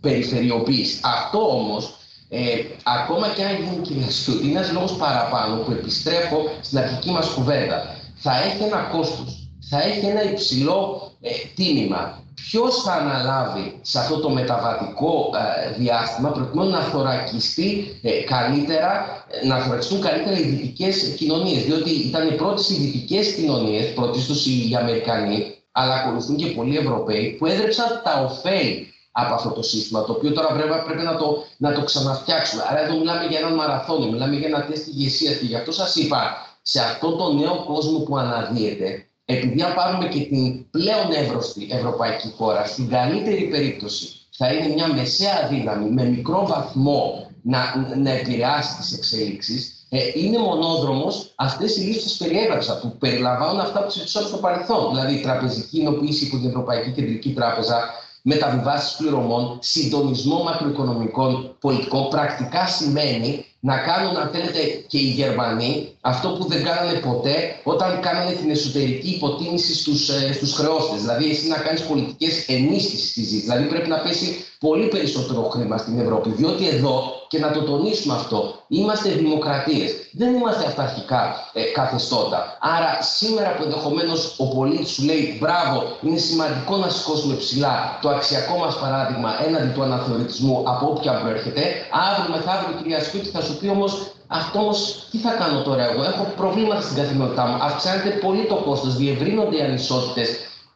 περιφερειοποίηση. 0.00 1.00
Αυτό 1.02 1.38
όμως, 1.50 1.94
ε, 2.28 2.40
ακόμα 2.82 3.28
και 3.28 3.44
αν 3.44 3.54
γίνει 3.54 3.82
κυριαρχική, 3.82 4.48
είναι 4.48 4.58
ένα 4.58 4.72
λόγος 4.72 4.92
παραπάνω 4.92 5.56
που 5.56 5.70
επιστρέφω 5.70 6.38
στην 6.60 6.78
αρχική 6.78 7.10
μας 7.10 7.28
κουβέντα. 7.28 7.96
Θα 8.14 8.32
έχει 8.42 8.62
ένα 8.62 8.88
κόστος, 8.92 9.48
θα 9.70 9.82
έχει 9.82 10.06
ένα 10.06 10.30
υψηλό 10.30 11.12
ε, 11.20 11.30
τίμημα 11.54 12.22
ποιος 12.34 12.82
θα 12.82 12.92
αναλάβει 12.92 13.78
σε 13.82 13.98
αυτό 13.98 14.18
το 14.18 14.30
μεταβατικό 14.30 15.30
ε, 15.34 15.78
διάστημα 15.78 16.30
προκειμένου 16.30 16.70
να 16.70 16.80
θωρακιστεί 16.80 17.98
ε, 18.02 18.10
καλύτερα, 18.10 19.06
να 19.46 19.58
θωρακιστούν 19.58 20.00
καλύτερα 20.00 20.38
οι 20.38 20.42
δυτικές 20.42 21.14
κοινωνίες. 21.16 21.62
Διότι 21.64 21.90
ήταν 21.90 22.28
οι 22.28 22.32
πρώτες 22.32 22.70
οι 22.70 22.74
δυτικές 22.74 23.34
κοινωνίες, 23.34 23.92
πρωτίστως 23.92 24.46
οι 24.46 24.76
Αμερικανοί, 24.80 25.57
αλλά 25.80 25.94
ακολουθούν 25.94 26.36
και 26.36 26.46
πολλοί 26.46 26.76
Ευρωπαίοι, 26.76 27.36
που 27.38 27.46
έδρεψαν 27.46 28.00
τα 28.04 28.24
ωφέλη 28.24 28.92
από 29.12 29.34
αυτό 29.34 29.50
το 29.50 29.62
σύστημα, 29.62 30.04
το 30.04 30.12
οποίο 30.12 30.32
τώρα 30.32 30.48
πρέπει, 30.52 30.84
πρέπει 30.86 31.02
να, 31.02 31.16
το, 31.16 31.44
να 31.56 31.72
το 31.72 31.82
ξαναφτιάξουμε. 31.84 32.62
Άρα 32.70 32.80
εδώ 32.84 32.98
μιλάμε 32.98 33.24
για 33.24 33.38
έναν 33.38 33.54
μαραθώνιο, 33.54 34.10
μιλάμε 34.10 34.36
για 34.36 34.46
ένα 34.48 34.64
τεστ 34.64 34.86
ηγεσία 34.86 35.32
και 35.32 35.44
γι' 35.44 35.56
αυτό 35.56 35.72
σας 35.72 35.96
είπα, 35.96 36.46
σε 36.62 36.80
αυτόν 36.80 37.18
τον 37.18 37.38
νέο 37.38 37.64
κόσμο 37.66 37.98
που 37.98 38.16
αναδύεται, 38.16 39.06
επειδή 39.24 39.62
αν 39.62 39.74
πάρουμε 39.74 40.08
και 40.08 40.20
την 40.20 40.70
πλέον 40.70 41.12
εύρωστη 41.12 41.68
ευρωπαϊκή 41.70 42.32
χώρα, 42.36 42.66
στην 42.66 42.88
καλύτερη 42.88 43.42
περίπτωση 43.42 44.08
θα 44.30 44.52
είναι 44.52 44.74
μια 44.74 44.86
μεσαία 44.86 45.48
δύναμη 45.50 45.90
με 45.90 46.04
μικρό 46.04 46.46
βαθμό 46.46 47.30
να, 47.42 47.58
να 47.96 48.10
επηρεάσει 48.10 48.76
τις 48.76 48.92
εξέλιξεις, 48.92 49.77
ε, 49.88 49.98
είναι 50.14 50.38
μονόδρομος 50.38 51.32
αυτές 51.34 51.76
οι 51.76 51.80
λύσεις 51.80 52.16
που 52.16 52.24
περιέγραψα, 52.24 52.78
που 52.80 52.96
περιλαμβάνουν 52.98 53.60
αυτά 53.60 53.84
που 53.84 53.90
συζητήσαμε 53.90 54.26
στο 54.26 54.36
παρελθόν. 54.36 54.88
Δηλαδή 54.90 55.14
η 55.14 55.20
τραπεζική 55.20 55.78
ενοποίηση 55.78 56.24
υπό 56.24 56.36
την 56.36 56.48
Ευρωπαϊκή 56.48 56.90
Κεντρική 56.90 57.32
Τράπεζα, 57.32 57.90
μεταβιβάσεις 58.22 58.96
πληρωμών, 58.96 59.58
συντονισμό 59.60 60.42
μακροοικονομικών 60.42 61.56
πολιτικών, 61.60 62.08
πρακτικά 62.08 62.66
σημαίνει 62.66 63.44
να 63.60 63.78
κάνουν, 63.78 64.16
αν 64.16 64.28
θέλετε, 64.32 64.58
και 64.86 64.98
οι 64.98 65.10
Γερμανοί 65.20 65.88
αυτό 66.00 66.28
που 66.28 66.48
δεν 66.48 66.64
κάνανε 66.64 66.98
ποτέ 66.98 67.60
όταν 67.64 68.00
κάνανε 68.00 68.32
την 68.32 68.50
εσωτερική 68.50 69.08
υποτίμηση 69.08 69.74
στους, 69.74 70.08
ε, 70.08 70.32
στους 70.32 70.52
χρεώστες. 70.52 71.00
Δηλαδή, 71.00 71.30
εσύ 71.30 71.48
να 71.48 71.56
κάνεις 71.56 71.82
πολιτικές 71.82 72.48
ενίσχυσης 72.48 73.10
στη 73.10 73.20
ζήτησης. 73.20 73.42
Δηλαδή, 73.42 73.64
πρέπει 73.64 73.88
να 73.88 73.98
πέσει 73.98 74.44
πολύ 74.58 74.86
περισσότερο 74.86 75.42
χρήμα 75.42 75.76
στην 75.76 75.98
Ευρώπη. 75.98 76.30
Διότι 76.30 76.68
εδώ, 76.68 77.17
και 77.28 77.38
να 77.38 77.50
το 77.50 77.62
τονίσουμε 77.62 78.14
αυτό, 78.14 78.54
είμαστε 78.68 79.08
δημοκρατίες. 79.08 79.92
Δεν 80.12 80.34
είμαστε 80.34 80.66
αυταρχικά 80.66 81.50
ε, 81.52 81.62
καθεστώτα. 81.62 82.58
Άρα, 82.60 82.98
σήμερα 83.02 83.54
που 83.54 83.62
ενδεχομένως 83.62 84.34
ο 84.38 84.48
πολίτης 84.48 84.90
σου 84.90 85.04
λέει 85.04 85.36
μπράβο, 85.40 85.82
είναι 86.02 86.16
σημαντικό 86.18 86.76
να 86.76 86.88
σηκώσουμε 86.88 87.34
ψηλά 87.34 87.98
το 88.02 88.08
αξιακό 88.08 88.58
μας 88.58 88.78
παράδειγμα 88.78 89.30
έναντι 89.46 89.68
του 89.74 89.82
αναθεωρητισμού 89.82 90.62
από 90.66 90.86
όποια 90.86 91.12
προέρχεται, 91.20 91.62
αύριο 91.90 92.36
μεθαύριο, 92.36 92.76
κυρία 92.76 93.04
Σπίτι, 93.04 93.28
θα 93.28 93.40
σου 93.40 93.56
πει 93.58 93.68
όμως 93.68 94.12
αυτό 94.30 94.58
όμως 94.58 95.06
τι 95.10 95.18
θα 95.18 95.30
κάνω 95.30 95.62
τώρα 95.62 95.90
εγώ; 95.90 96.02
Έχω 96.02 96.32
προβλήματα 96.36 96.80
στην 96.80 96.96
καθημερινότητά 96.96 97.46
μου. 97.46 97.56
Αυξάνεται 97.62 98.08
πολύ 98.08 98.44
το 98.46 98.54
κόστος, 98.54 98.96
διευρύνονται 98.96 99.56
οι 99.56 99.60
ανισότητες. 99.60 100.28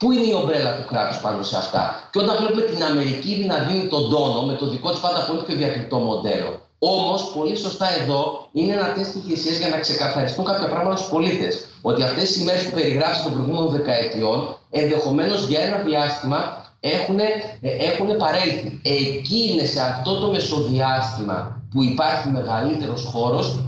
Πού 0.03 0.13
είναι 0.13 0.27
η 0.27 0.35
ομπρέλα 0.41 0.77
του 0.77 0.85
κράτους 0.91 1.19
πάνω 1.25 1.43
σε 1.43 1.57
αυτά; 1.57 1.83
Και 2.13 2.19
όταν 2.19 2.37
βλέπουμε 2.41 2.63
την 2.63 2.83
Αμερική 2.85 3.45
να 3.49 3.57
δίνει 3.67 3.87
τον 3.95 4.11
τόνο 4.11 4.43
με 4.43 4.55
το 4.61 4.67
δικό 4.73 4.91
της 4.91 5.01
πάντα 5.01 5.25
πολύ 5.29 5.43
πιο 5.47 5.55
διακριτό 5.57 5.99
μοντέλο. 5.99 6.51
Όμως, 6.79 7.33
πολύ 7.37 7.57
σωστά 7.57 7.87
εδώ 8.01 8.49
είναι 8.53 8.73
ένα 8.73 8.93
τεστ 8.93 9.15
ηγεσίας 9.15 9.57
για 9.59 9.69
να 9.69 9.79
ξεκαθαριστούν 9.79 10.45
κάποια 10.45 10.69
πράγματα 10.69 10.97
στους 10.97 11.11
πολίτες. 11.11 11.67
Ότι 11.83 12.03
αυτές 12.03 12.37
οι 12.37 12.43
μέρες 12.45 12.63
που 12.65 12.75
περιγράψει 12.75 13.23
των 13.23 13.33
προηγούμενων 13.33 13.71
δεκαετιών 13.71 14.57
ενδεχομένως 14.71 15.47
για 15.47 15.61
ένα 15.61 15.77
διάστημα 15.77 16.39
έχουν, 16.81 17.19
ε, 17.19 17.31
έχουν 17.61 18.17
παρέλθει. 18.17 18.81
Εκεί 18.83 19.51
είναι 19.51 19.65
σε 19.65 19.81
αυτό 19.81 20.21
το 20.21 20.31
μεσοδιάστημα 20.31 21.63
που 21.71 21.83
υπάρχει 21.83 22.29
μεγαλύτερος 22.29 23.05
χώρος 23.13 23.59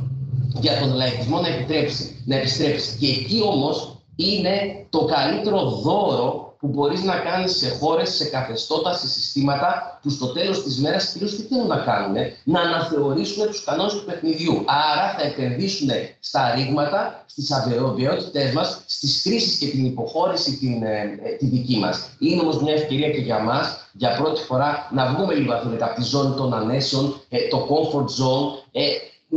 για 0.61 0.79
τον 0.81 0.95
λαϊκισμό 0.95 1.41
να, 1.41 1.49
επιτρέψει, 1.49 2.23
να 2.27 2.37
επιστρέψει. 2.37 2.97
Και 2.99 3.07
εκεί 3.07 3.43
όμως 3.53 3.94
είναι 4.17 4.87
το 4.91 5.05
καλύτερο 5.05 5.61
δώρο 5.61 6.55
που 6.65 6.71
μπορείς 6.71 7.03
να 7.03 7.17
κάνεις 7.17 7.57
σε 7.57 7.69
χώρες, 7.69 8.11
σε 8.15 8.25
καθεστώτα, 8.25 8.93
σε 8.93 9.09
συστήματα 9.09 9.99
που 10.03 10.11
στο 10.11 10.27
τέλος 10.27 10.63
της 10.63 10.79
μέρας 10.79 11.13
κυρίως 11.13 11.37
τι 11.37 11.43
θέλουν 11.43 11.67
να 11.67 11.77
κάνουν, 11.77 12.17
να 12.45 12.61
αναθεωρήσουν 12.61 13.47
τους 13.47 13.65
κανόνες 13.65 13.93
του 13.93 14.05
παιχνιδιού. 14.05 14.65
Άρα 14.67 15.15
θα 15.19 15.23
επενδύσουν 15.27 15.89
στα 16.21 16.55
ρήγματα, 16.55 17.25
στις 17.27 17.53
αβεβαιότητές 17.53 18.53
μας, 18.53 18.83
στις 18.87 19.23
κρίσεις 19.23 19.59
και 19.59 19.67
την 19.67 19.85
υποχώρηση 19.85 20.57
την, 20.57 20.83
ε, 20.83 21.19
ε, 21.25 21.37
τη 21.37 21.47
δική 21.47 21.77
μας. 21.77 22.09
Είναι 22.19 22.41
όμως 22.41 22.63
μια 22.63 22.73
ευκαιρία 22.75 23.11
και 23.11 23.21
για 23.21 23.39
μας, 23.39 23.89
για 23.93 24.17
πρώτη 24.17 24.43
φορά, 24.43 24.91
να 24.93 25.07
βγούμε 25.07 25.35
λίγο 25.35 25.55
από 25.55 25.95
τη 25.95 26.03
ζώνη 26.03 26.35
των 26.35 26.55
ανέσεων, 26.55 27.21
ε, 27.29 27.39
το 27.49 27.67
comfort 27.71 28.09
zone, 28.23 28.81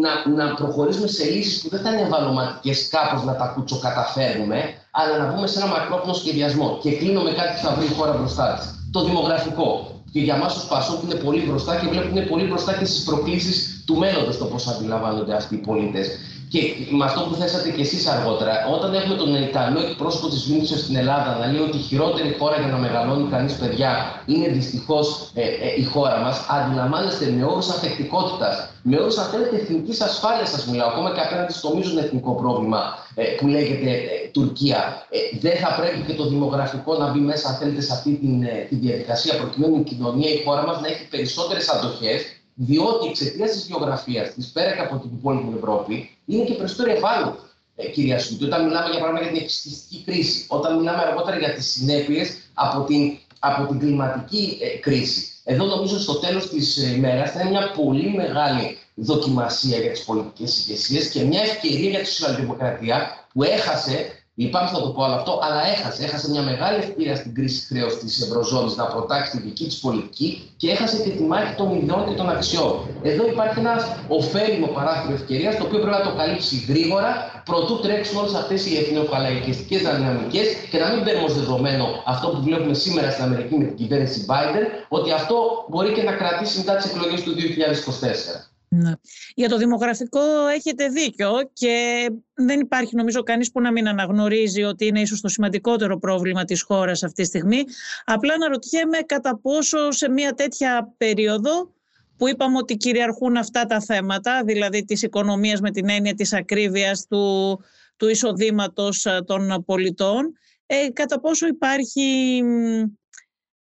να, 0.04 0.12
να 0.44 0.54
προχωρήσουμε 0.54 1.08
σε 1.08 1.24
λύσεις 1.30 1.62
που 1.62 1.70
δεν 1.70 1.82
θα 1.82 1.90
είναι 1.92 2.02
ευαλωματικές 2.02 2.88
κάπως 2.88 3.24
να 3.24 3.36
τα 3.36 3.46
κουτσοκαταφέρνουμε, 3.46 4.60
αλλά 4.92 5.18
να 5.18 5.32
βγούμε 5.32 5.48
σε 5.48 5.60
ένα 5.60 5.68
μακρόπνο 5.68 6.14
σχεδιασμό. 6.14 6.78
Και 6.82 6.92
κλείνω 6.96 7.22
με 7.22 7.32
κάτι 7.32 7.52
που 7.56 7.68
θα 7.68 7.74
βρει 7.76 7.86
η 7.86 7.94
χώρα 7.98 8.14
μπροστά 8.18 8.54
της. 8.58 8.66
Το 8.92 9.04
δημογραφικό. 9.04 9.92
Και 10.12 10.20
για 10.20 10.36
εμά 10.36 10.48
τους 10.48 10.64
Πασόκ 10.64 11.04
είναι 11.04 11.16
πολύ 11.16 11.42
μπροστά 11.48 11.76
και 11.76 11.88
βλέπουν 11.88 12.18
είναι 12.18 12.26
πολύ 12.26 12.46
μπροστά 12.48 12.74
και 12.74 12.86
στις 12.86 13.04
προκλήσεις 13.04 13.84
του 13.86 13.96
μέλλοντος 13.96 14.38
το 14.38 14.46
πώς 14.46 14.68
αντιλαμβάνονται 14.68 15.36
αυτοί 15.36 15.56
οι 15.56 15.58
πολίτες. 15.58 16.08
Και 16.50 16.60
με 16.90 17.06
αυτό 17.06 17.22
που 17.22 17.36
θέσατε 17.36 17.70
και 17.70 17.82
εσείς 17.82 18.08
αργότερα, 18.08 18.54
όταν 18.76 18.94
έχουμε 18.94 19.16
τον 19.16 19.36
Ιταλό 19.36 19.80
εκπρόσωπο 19.80 20.28
της 20.28 20.50
UNICEF 20.52 20.78
στην 20.78 20.96
Ελλάδα 20.96 21.38
να 21.40 21.46
λέει 21.52 21.62
ότι 21.62 21.78
η 21.78 21.82
χειρότερη 21.82 22.36
χώρα 22.40 22.58
για 22.60 22.68
να 22.68 22.78
μεγαλώνει 22.78 23.30
κανείς 23.30 23.54
παιδιά 23.54 24.22
είναι 24.26 24.48
δυστυχώς 24.48 25.32
ε, 25.34 25.42
ε, 25.42 25.48
η 25.78 25.84
χώρα 25.84 26.18
μας, 26.18 26.46
αντιλαμβάνεστε 26.50 27.26
με 27.38 27.44
όρους 27.44 27.70
αφεκτικότητα, 27.70 28.70
με 28.82 29.00
όρους 29.00 29.18
αν 29.18 29.26
θέλετε 29.26 29.56
εθνικής 29.56 30.02
ασφάλειας, 30.02 30.50
σας 30.50 30.66
μιλάω, 30.66 30.90
ακόμα 30.90 31.14
και 31.14 31.22
απέναντι 31.22 31.54
στο 31.54 31.76
μείζον 31.76 31.98
εθνικό 31.98 32.36
πρόβλημα 32.36 32.82
ε, 33.16 33.24
που 33.24 33.48
λέγεται 33.48 33.92
ε, 33.92 34.28
Τουρκία. 34.32 35.06
Ε, 35.10 35.38
δεν 35.40 35.58
θα 35.58 35.76
πρέπει 35.80 36.00
και 36.08 36.14
το 36.14 36.28
δημογραφικό 36.28 36.98
να 36.98 37.12
μπει 37.12 37.20
μέσα, 37.20 37.50
αν 37.50 37.56
θέλετε, 37.56 37.82
σε 37.82 37.94
αυτή 37.94 38.12
τη 38.16 38.28
τη 38.70 38.76
διαδικασία 38.76 39.38
προκειμένου 39.38 39.76
η 39.80 39.84
κοινωνία, 39.84 40.30
η 40.30 40.44
χώρα 40.46 40.66
μας 40.68 40.82
να 40.82 40.88
έχει 40.88 41.08
περισσότερες 41.08 41.70
αντοχές 41.70 42.22
διότι 42.54 43.08
εξαιτίας 43.08 43.52
της 43.52 43.68
γεωγραφίας 43.68 44.34
της, 44.34 44.52
πέρα 44.52 44.72
και 44.72 44.82
από 44.82 44.96
την 44.98 45.10
υπόλοιπη 45.18 45.54
Ευρώπη, 45.58 46.16
είναι 46.28 46.44
και 46.44 46.54
περισσότερο 46.54 46.92
ευάλωτη. 46.92 47.40
Ε, 47.76 47.90
κυρία 47.90 48.20
Σούτη, 48.20 48.44
όταν 48.44 48.66
μιλάμε 48.66 48.90
για 48.90 49.00
πράγματα 49.00 49.24
για 49.24 49.34
την 49.34 49.42
εξιστική 49.42 50.04
κρίση, 50.06 50.46
όταν 50.48 50.78
μιλάμε 50.78 51.02
αργότερα 51.02 51.38
για 51.38 51.54
τις 51.54 51.72
συνέπειες 51.72 52.38
από 52.54 52.84
την, 52.84 53.18
από 53.40 53.66
την 53.66 53.80
κλιματική 53.80 54.58
ε, 54.62 54.78
κρίση. 54.78 55.32
Εδώ 55.44 55.66
νομίζω 55.66 56.00
στο 56.00 56.16
τέλος 56.16 56.50
της 56.50 56.78
ε, 56.78 56.96
ημέρα 56.96 57.26
θα 57.26 57.42
είναι 57.42 57.50
μια 57.50 57.72
πολύ 57.72 58.10
μεγάλη 58.16 58.78
δοκιμασία 58.96 59.78
για 59.78 59.92
τις 59.92 60.04
πολιτικές 60.04 60.58
ηγεσίες 60.58 61.10
και 61.10 61.24
μια 61.24 61.42
ευκαιρία 61.42 61.90
για 61.90 62.00
τη 62.00 62.08
σοσιαλδημοκρατία 62.08 63.26
που 63.34 63.44
έχασε 63.44 64.16
Λυπάμαι 64.39 64.69
θα 64.73 64.80
το 64.82 64.89
πω 64.89 65.04
όλο 65.04 65.13
αυτό, 65.13 65.39
αλλά 65.45 65.62
έχασε. 65.73 66.04
Έχασε 66.04 66.30
μια 66.30 66.41
μεγάλη 66.41 66.78
ευκαιρία 66.78 67.15
στην 67.15 67.34
κρίση 67.34 67.65
χρέου 67.69 67.91
της 68.00 68.21
Ευρωζώνης 68.21 68.76
να 68.76 68.86
προτάξει 68.86 69.32
τη 69.32 69.39
δική 69.47 69.65
της 69.65 69.80
πολιτική 69.80 70.50
και 70.58 70.69
έχασε 70.69 70.97
και 71.04 71.10
τη 71.10 71.23
μάχη 71.23 71.54
των 71.56 71.76
ιδεών 71.82 72.08
και 72.08 72.15
των 72.19 72.30
αξιών. 72.30 72.73
Εδώ 73.04 73.28
υπάρχει 73.28 73.60
ένας 73.60 73.82
ωφέλιμο 74.08 74.67
παράθυρο 74.67 75.13
ευκαιρίας 75.13 75.58
το 75.58 75.63
οποίο 75.63 75.80
πρέπει 75.80 75.97
να 76.00 76.04
το 76.10 76.13
καλύψει 76.17 76.65
γρήγορα, 76.69 77.41
προτού 77.45 77.80
τρέξουν 77.80 78.17
όλες 78.17 78.34
αυτές 78.34 78.65
οι 78.65 78.78
εθνοκαλαϊκιστικέ 78.78 79.78
δυναμικές 79.78 80.47
και 80.71 80.78
να 80.78 80.88
μην 80.91 81.04
παίρνουμε 81.04 81.28
ως 81.30 81.34
δεδομένο 81.39 81.86
αυτό 82.06 82.28
που 82.28 82.41
βλέπουμε 82.41 82.73
σήμερα 82.73 83.12
στην 83.12 83.23
Αμερική 83.23 83.56
με 83.56 83.63
την 83.63 83.76
κυβέρνηση 83.76 84.26
Biden, 84.30 84.65
ότι 84.88 85.12
αυτό 85.12 85.36
μπορεί 85.69 85.91
και 85.93 86.04
να 86.04 86.12
κρατήσει 86.12 86.58
μετά 86.58 86.76
τις 86.76 86.86
εκλογές 86.91 87.21
του 87.23 87.32
2024. 87.36 88.57
Ναι. 88.69 88.91
Για 89.36 89.49
το 89.49 89.58
δημογραφικό 89.58 90.47
έχετε 90.56 90.88
δίκιο 90.88 91.49
και 91.53 92.08
δεν 92.34 92.60
υπάρχει 92.60 92.95
νομίζω 92.95 93.23
κανείς 93.23 93.51
που 93.51 93.62
να 93.62 93.71
μην 93.71 93.88
αναγνωρίζει 93.88 94.63
ότι 94.63 94.86
είναι 94.86 95.01
ίσως 95.01 95.21
το 95.21 95.27
σημαντικότερο 95.27 95.97
πρόβλημα 95.97 96.43
της 96.43 96.62
χώρας 96.62 97.03
αυτή 97.03 97.21
τη 97.21 97.27
στιγμή. 97.27 97.63
Απλά 98.06 98.34
αναρωτιέμαι 98.34 98.97
κατά 98.97 99.39
πόσο 99.41 99.91
σε 99.91 100.10
μια 100.10 100.34
τέτοια 100.34 100.93
περίοδο 100.97 101.73
που 102.17 102.27
είπαμε 102.27 102.58
ότι 102.58 102.77
κυριαρχούν 102.77 103.38
αυτά 103.38 103.65
τα 103.65 103.82
θέματα, 103.82 104.43
δηλαδή 104.45 104.84
της 104.84 105.01
οικονομίας 105.01 105.60
με 105.60 105.71
την 105.71 105.89
έννοια 105.89 106.13
της 106.13 106.34
ακρίβειας 106.34 107.06
του, 107.10 107.60
του 107.97 108.10
εισοδήματος 108.10 109.06
ε, 109.06 109.21
των 109.25 109.63
πολιτών, 109.65 110.34
ε, 110.65 110.89
κατά 110.93 111.19
πόσο 111.19 111.47
υπάρχει 111.47 112.41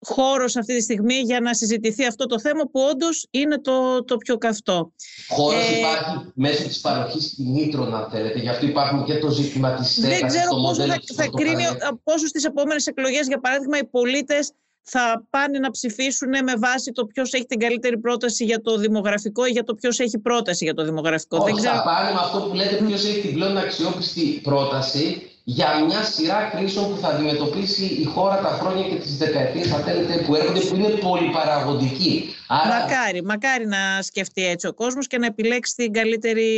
χώρος 0.03 0.55
αυτή 0.55 0.75
τη 0.75 0.81
στιγμή 0.81 1.13
για 1.13 1.39
να 1.39 1.53
συζητηθεί 1.53 2.05
αυτό 2.05 2.25
το 2.25 2.39
θέμα 2.39 2.63
που 2.71 2.79
όντως 2.91 3.27
είναι 3.31 3.59
το, 3.61 4.03
το 4.03 4.17
πιο 4.17 4.37
καυτό. 4.37 4.91
Χώρος 5.29 5.69
ε, 5.69 5.77
υπάρχει 5.77 6.31
μέσω 6.33 6.63
της 6.63 6.79
παροχής 6.79 7.33
κινήτρων, 7.35 7.95
αν 7.95 8.09
θέλετε. 8.11 8.39
Γι' 8.39 8.49
αυτό 8.49 8.65
υπάρχουν 8.65 9.05
και 9.05 9.17
το 9.17 9.29
ζήτημα 9.29 9.73
της 9.73 9.91
στέγασης. 9.91 10.19
Δεν 10.19 10.27
ξέρω 10.27 10.49
πόσο 10.61 10.85
θα, 10.85 10.97
θα 11.15 11.27
κρίνει, 11.35 11.63
πόσο 12.03 12.27
στις 12.27 12.43
επόμενες 12.43 12.87
εκλογές, 12.87 13.27
για 13.27 13.39
παράδειγμα, 13.39 13.77
οι 13.77 13.85
πολίτες 13.85 14.51
θα 14.83 15.25
πάνε 15.29 15.59
να 15.59 15.71
ψηφίσουν 15.71 16.29
με 16.29 16.53
βάση 16.57 16.91
το 16.91 17.05
ποιος 17.05 17.33
έχει 17.33 17.45
την 17.45 17.59
καλύτερη 17.59 17.97
πρόταση 17.97 18.45
για 18.45 18.61
το 18.61 18.77
δημογραφικό 18.77 19.45
ή 19.45 19.49
για 19.49 19.63
το 19.63 19.75
ποιος 19.75 19.99
έχει 19.99 20.17
πρόταση 20.19 20.63
για 20.63 20.73
το 20.73 20.83
δημογραφικό. 20.83 21.37
Όχι, 21.37 21.45
Δεν 21.45 21.55
ξέρω... 21.55 21.75
θα 21.75 21.83
πάνε 21.83 22.11
με 22.11 22.19
αυτό 22.19 22.39
που 22.39 22.55
λέτε 22.55 22.75
ποιος 22.75 23.05
έχει 23.05 23.21
την 23.21 23.33
πλέον 23.33 23.57
αξιόπιστη 23.57 24.39
πρόταση 24.43 25.33
για 25.43 25.86
μια 25.86 26.03
σειρά 26.03 26.49
κρίσεων 26.56 26.89
που 26.89 26.97
θα 26.97 27.08
αντιμετωπίσει 27.08 27.86
η 27.86 28.03
χώρα 28.03 28.39
τα 28.39 28.58
χρόνια 28.62 28.88
και 28.88 28.95
τις 28.95 29.17
δεκαετίες 29.17 29.67
θα 29.67 29.77
θέλετε 29.77 30.23
που 30.25 30.36
έρχονται 30.36 30.60
που 30.60 30.75
είναι 30.75 30.88
πολυπαραγωγική. 30.88 32.36
Άρα... 32.47 32.79
Μακάρι, 32.79 33.23
μακάρι 33.23 33.67
να 33.67 34.01
σκεφτεί 34.01 34.45
έτσι 34.45 34.67
ο 34.67 34.73
κόσμος 34.73 35.08
και 35.08 35.17
να 35.17 35.25
επιλέξει 35.25 35.73
την 35.75 35.93
καλύτερη 35.93 36.49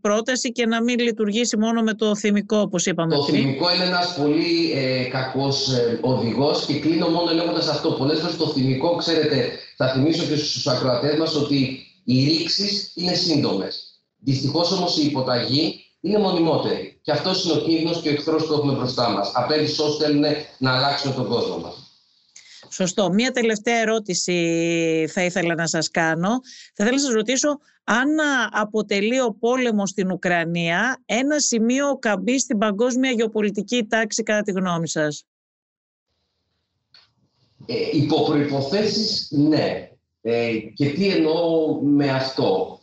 πρόταση 0.00 0.52
και 0.52 0.66
να 0.66 0.82
μην 0.82 0.98
λειτουργήσει 0.98 1.56
μόνο 1.56 1.82
με 1.82 1.94
το 1.94 2.16
θυμικό 2.16 2.58
όπως 2.58 2.86
είπαμε. 2.86 3.14
Το 3.14 3.24
θυμικό 3.24 3.74
είναι 3.74 3.84
ένας 3.84 4.14
πολύ 4.14 4.72
ε, 4.74 5.04
κακός 5.04 5.72
ε, 5.72 5.98
οδηγός 6.00 6.64
και 6.66 6.78
κλείνω 6.78 7.08
μόνο 7.08 7.32
λέγοντας 7.32 7.68
αυτό. 7.68 7.90
Πολλές 7.90 8.18
φορές 8.18 8.36
το 8.36 8.46
θυμικό, 8.46 8.96
ξέρετε, 8.96 9.50
θα 9.76 9.88
θυμίσω 9.88 10.24
και 10.24 10.36
στους 10.36 10.66
ακροατές 10.66 11.18
μας 11.18 11.34
ότι 11.34 11.86
οι 12.04 12.24
ρήξεις 12.24 12.92
είναι 12.94 13.14
σύντομες. 13.14 14.00
Δυστυχώς 14.18 14.72
όμως 14.72 14.98
η 14.98 15.06
υποταγή 15.06 15.84
είναι 16.00 16.18
μονιμότερη. 16.18 16.98
Και 17.02 17.12
αυτός 17.12 17.44
είναι 17.44 17.52
ο 17.52 17.56
κίνδυνος 17.56 18.00
και 18.00 18.08
ο 18.08 18.12
εχθρός 18.12 18.46
που 18.46 18.52
έχουμε 18.52 18.74
μπροστά 18.74 19.08
μας. 19.08 19.32
Απέναντι 19.34 19.70
όσους 19.70 19.96
θέλουν 19.96 20.24
να 20.58 20.76
αλλάξουν 20.76 21.14
τον 21.14 21.28
κόσμο 21.28 21.58
μας. 21.58 21.74
Σωστό. 22.68 23.12
Μία 23.12 23.30
τελευταία 23.30 23.76
ερώτηση 23.76 25.06
θα 25.12 25.24
ήθελα 25.24 25.54
να 25.54 25.66
σας 25.66 25.90
κάνω. 25.90 26.28
Θα 26.74 26.84
ήθελα 26.84 26.90
να 26.90 27.02
σας 27.02 27.14
ρωτήσω 27.14 27.58
αν 27.84 28.08
αποτελεί 28.50 29.20
ο 29.20 29.36
πόλεμος 29.40 29.90
στην 29.90 30.10
Ουκρανία 30.10 31.02
ένα 31.06 31.38
σημείο 31.38 31.98
καμπή 31.98 32.38
στην 32.38 32.58
παγκόσμια 32.58 33.10
γεωπολιτική 33.10 33.84
τάξη 33.84 34.22
κατά 34.22 34.42
τη 34.42 34.52
γνώμη 34.52 34.88
σας; 34.88 35.24
Ε, 37.66 37.74
υπό 37.92 38.24
προϋποθέσεις, 38.24 39.28
ναι. 39.30 39.90
Ε, 40.20 40.56
και 40.74 40.90
τι 40.90 41.08
εννοώ 41.08 41.74
με 41.82 42.10
αυτό; 42.10 42.80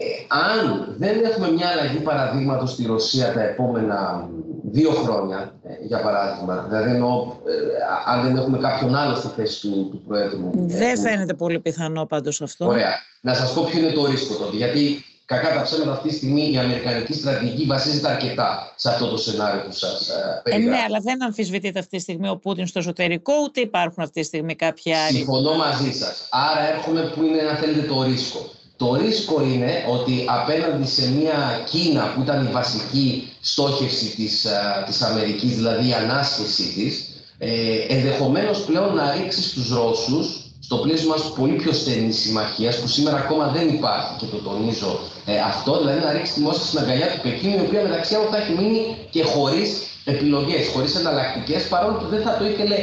Ε, 0.00 0.04
αν 0.28 0.94
δεν 0.98 1.24
έχουμε 1.24 1.50
μια 1.50 1.68
αλλαγή 1.68 1.98
παραδείγματος 1.98 2.70
στη 2.70 2.86
Ρωσία 2.86 3.32
τα 3.32 3.42
επόμενα 3.42 4.28
δύο 4.62 4.90
χρόνια, 4.90 5.54
ε, 5.62 5.86
για 5.86 6.00
παράδειγμα, 6.00 6.66
δηλαδή 6.68 6.90
εννοώ, 6.90 7.32
ε, 7.46 8.12
αν 8.12 8.22
δεν 8.22 8.36
έχουμε 8.36 8.58
κάποιον 8.58 8.94
άλλο 8.94 9.14
στη 9.14 9.28
θέση 9.36 9.60
του, 9.60 9.88
του 9.90 10.02
Προέδρου. 10.06 10.50
Δεν 10.54 10.98
φαίνεται 10.98 11.34
πολύ 11.34 11.60
πιθανό 11.60 12.06
πάντως 12.06 12.40
αυτό. 12.42 12.66
Ωραία. 12.66 12.92
Να 13.20 13.34
σας 13.34 13.52
πω 13.52 13.64
ποιο 13.64 13.78
είναι 13.78 13.90
το 13.90 14.06
ρίσκο 14.06 14.34
τότε. 14.34 14.56
Γιατί 14.56 15.04
κακά 15.24 15.54
τα 15.54 15.62
ψέματα 15.62 15.92
αυτή 15.92 16.08
τη 16.08 16.14
στιγμή 16.14 16.52
η 16.52 16.58
Αμερικανική 16.58 17.12
στρατηγική 17.12 17.64
βασίζεται 17.64 18.08
αρκετά 18.08 18.72
σε 18.76 18.88
αυτό 18.88 19.08
το 19.08 19.16
σενάριο 19.16 19.62
που 19.66 19.72
σας 19.72 20.10
περιγράφω. 20.42 20.74
Ε, 20.74 20.76
ναι, 20.76 20.84
αλλά 20.86 21.00
δεν 21.00 21.22
αμφισβητείται 21.22 21.78
αυτή 21.78 21.96
τη 21.96 22.02
στιγμή 22.02 22.28
ο 22.28 22.36
Πούτιν 22.36 22.66
στο 22.66 22.78
εσωτερικό, 22.78 23.32
ούτε 23.42 23.60
υπάρχουν 23.60 24.02
αυτή 24.02 24.20
τη 24.20 24.26
στιγμή 24.26 24.54
κάποια 24.54 25.04
άλλοι. 25.04 25.16
Συμφωνώ 25.16 25.54
μαζί 25.56 25.92
σας. 25.92 26.28
Άρα 26.30 26.68
έρχομαι 26.74 27.12
που 27.14 27.22
είναι, 27.22 27.40
αν 27.40 27.56
θέλετε, 27.56 27.86
το 27.86 28.02
ρίσκο. 28.02 28.40
Το 28.78 28.94
ρίσκο 28.94 29.42
είναι 29.42 29.72
ότι 29.88 30.24
απέναντι 30.28 30.86
σε 30.86 31.10
μια 31.10 31.64
Κίνα 31.70 32.12
που 32.14 32.22
ήταν 32.22 32.46
η 32.46 32.50
βασική 32.50 33.32
στόχευση 33.40 34.06
της, 34.16 34.46
της 34.86 35.02
Αμερικής, 35.02 35.54
δηλαδή 35.54 35.88
η 35.88 35.92
ανάσχεσή 35.92 36.72
της, 36.74 36.92
ε, 37.38 37.50
ενδεχομένως 37.88 38.58
πλέον 38.64 38.94
να 38.94 39.14
ρίξει 39.14 39.42
στους 39.42 39.68
Ρώσους 39.68 40.26
στο 40.60 40.76
πλαίσιο 40.76 41.08
μας 41.08 41.32
πολύ 41.36 41.52
πιο 41.52 41.72
στενής 41.72 42.18
συμμαχίας, 42.18 42.80
που 42.80 42.86
σήμερα 42.86 43.16
ακόμα 43.16 43.46
δεν 43.48 43.68
υπάρχει 43.68 44.12
και 44.18 44.26
το 44.26 44.36
τονίζω 44.36 45.00
ε, 45.26 45.40
αυτό, 45.40 45.78
δηλαδή 45.78 46.00
να 46.00 46.12
ρίξει 46.12 46.32
τη 46.32 46.40
Μόσχα 46.40 46.64
στην 46.64 46.78
αγκαλιά 46.78 47.06
του 47.10 47.20
Πεκίνου, 47.22 47.56
η 47.56 47.66
οποία 47.66 47.82
μεταξύ 47.82 48.14
άλλων 48.14 48.28
θα 48.30 48.36
έχει 48.36 48.52
μείνει 48.52 48.96
και 49.10 49.22
χωρίς 49.22 49.82
επιλογές, 50.04 50.68
χωρίς 50.68 50.94
εναλλακτικές, 50.94 51.68
παρόλο 51.68 51.96
που 51.96 52.06
δεν 52.06 52.22
θα 52.22 52.36
το 52.38 52.44
ήθελε 52.46 52.76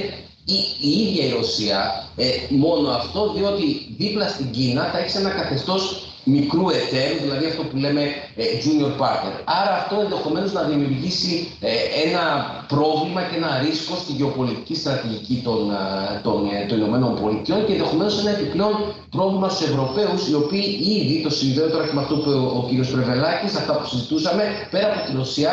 η, 0.46 0.58
η 0.82 0.90
ίδια 0.90 1.26
η 1.26 1.32
Ρωσία 1.32 2.10
ε, 2.16 2.26
μόνο 2.50 2.90
αυτό, 2.90 3.34
διότι 3.36 3.96
δίπλα 3.98 4.28
στην 4.28 4.52
Κίνα 4.52 4.84
θα 4.92 4.98
έχεις 4.98 5.16
ένα 5.16 5.30
καθεστώς 5.30 6.10
μικρού 6.26 6.70
εταίρου, 6.70 7.18
δηλαδή 7.22 7.46
αυτό 7.46 7.64
που 7.64 7.78
λέμε 7.78 8.02
ε, 8.36 8.44
junior 8.64 8.94
partner. 9.02 9.34
Άρα 9.44 9.74
αυτό 9.82 9.96
ενδεχομένως 10.02 10.54
να 10.54 10.62
δημιουργήσει 10.62 11.52
ε, 11.60 11.72
ένα 12.08 12.24
πρόβλημα 12.68 13.22
και 13.22 13.36
ένα 13.36 13.60
ρίσκο 13.66 13.96
στη 13.96 14.12
γεωπολιτική 14.12 14.76
στρατηγική 14.76 15.42
των, 15.44 15.72
ε, 15.72 16.20
των, 16.24 16.50
των 16.68 16.78
Ηνωμένων 16.78 17.22
Πολιτειών 17.22 17.66
και 17.66 17.72
ενδεχομένως 17.72 18.20
ένα 18.20 18.30
επιπλέον 18.30 18.76
πρόβλημα 19.10 19.50
στους 19.50 19.68
Ευρωπαίους 19.68 20.28
οι 20.28 20.34
οποίοι 20.34 20.80
ήδη 20.98 21.22
το 21.24 21.30
συνδέω 21.30 21.70
τώρα 21.70 21.86
και 21.88 21.94
με 21.94 22.02
αυτό 22.02 22.16
που 22.16 22.30
ο, 22.32 22.58
ο 22.58 22.62
κ. 22.70 22.92
Πρεβελάκης, 22.92 23.56
αυτά 23.56 23.74
που 23.78 23.88
συζητούσαμε, 23.88 24.44
πέρα 24.72 24.88
από 24.94 25.06
τη 25.08 25.18
Ρωσία, 25.18 25.52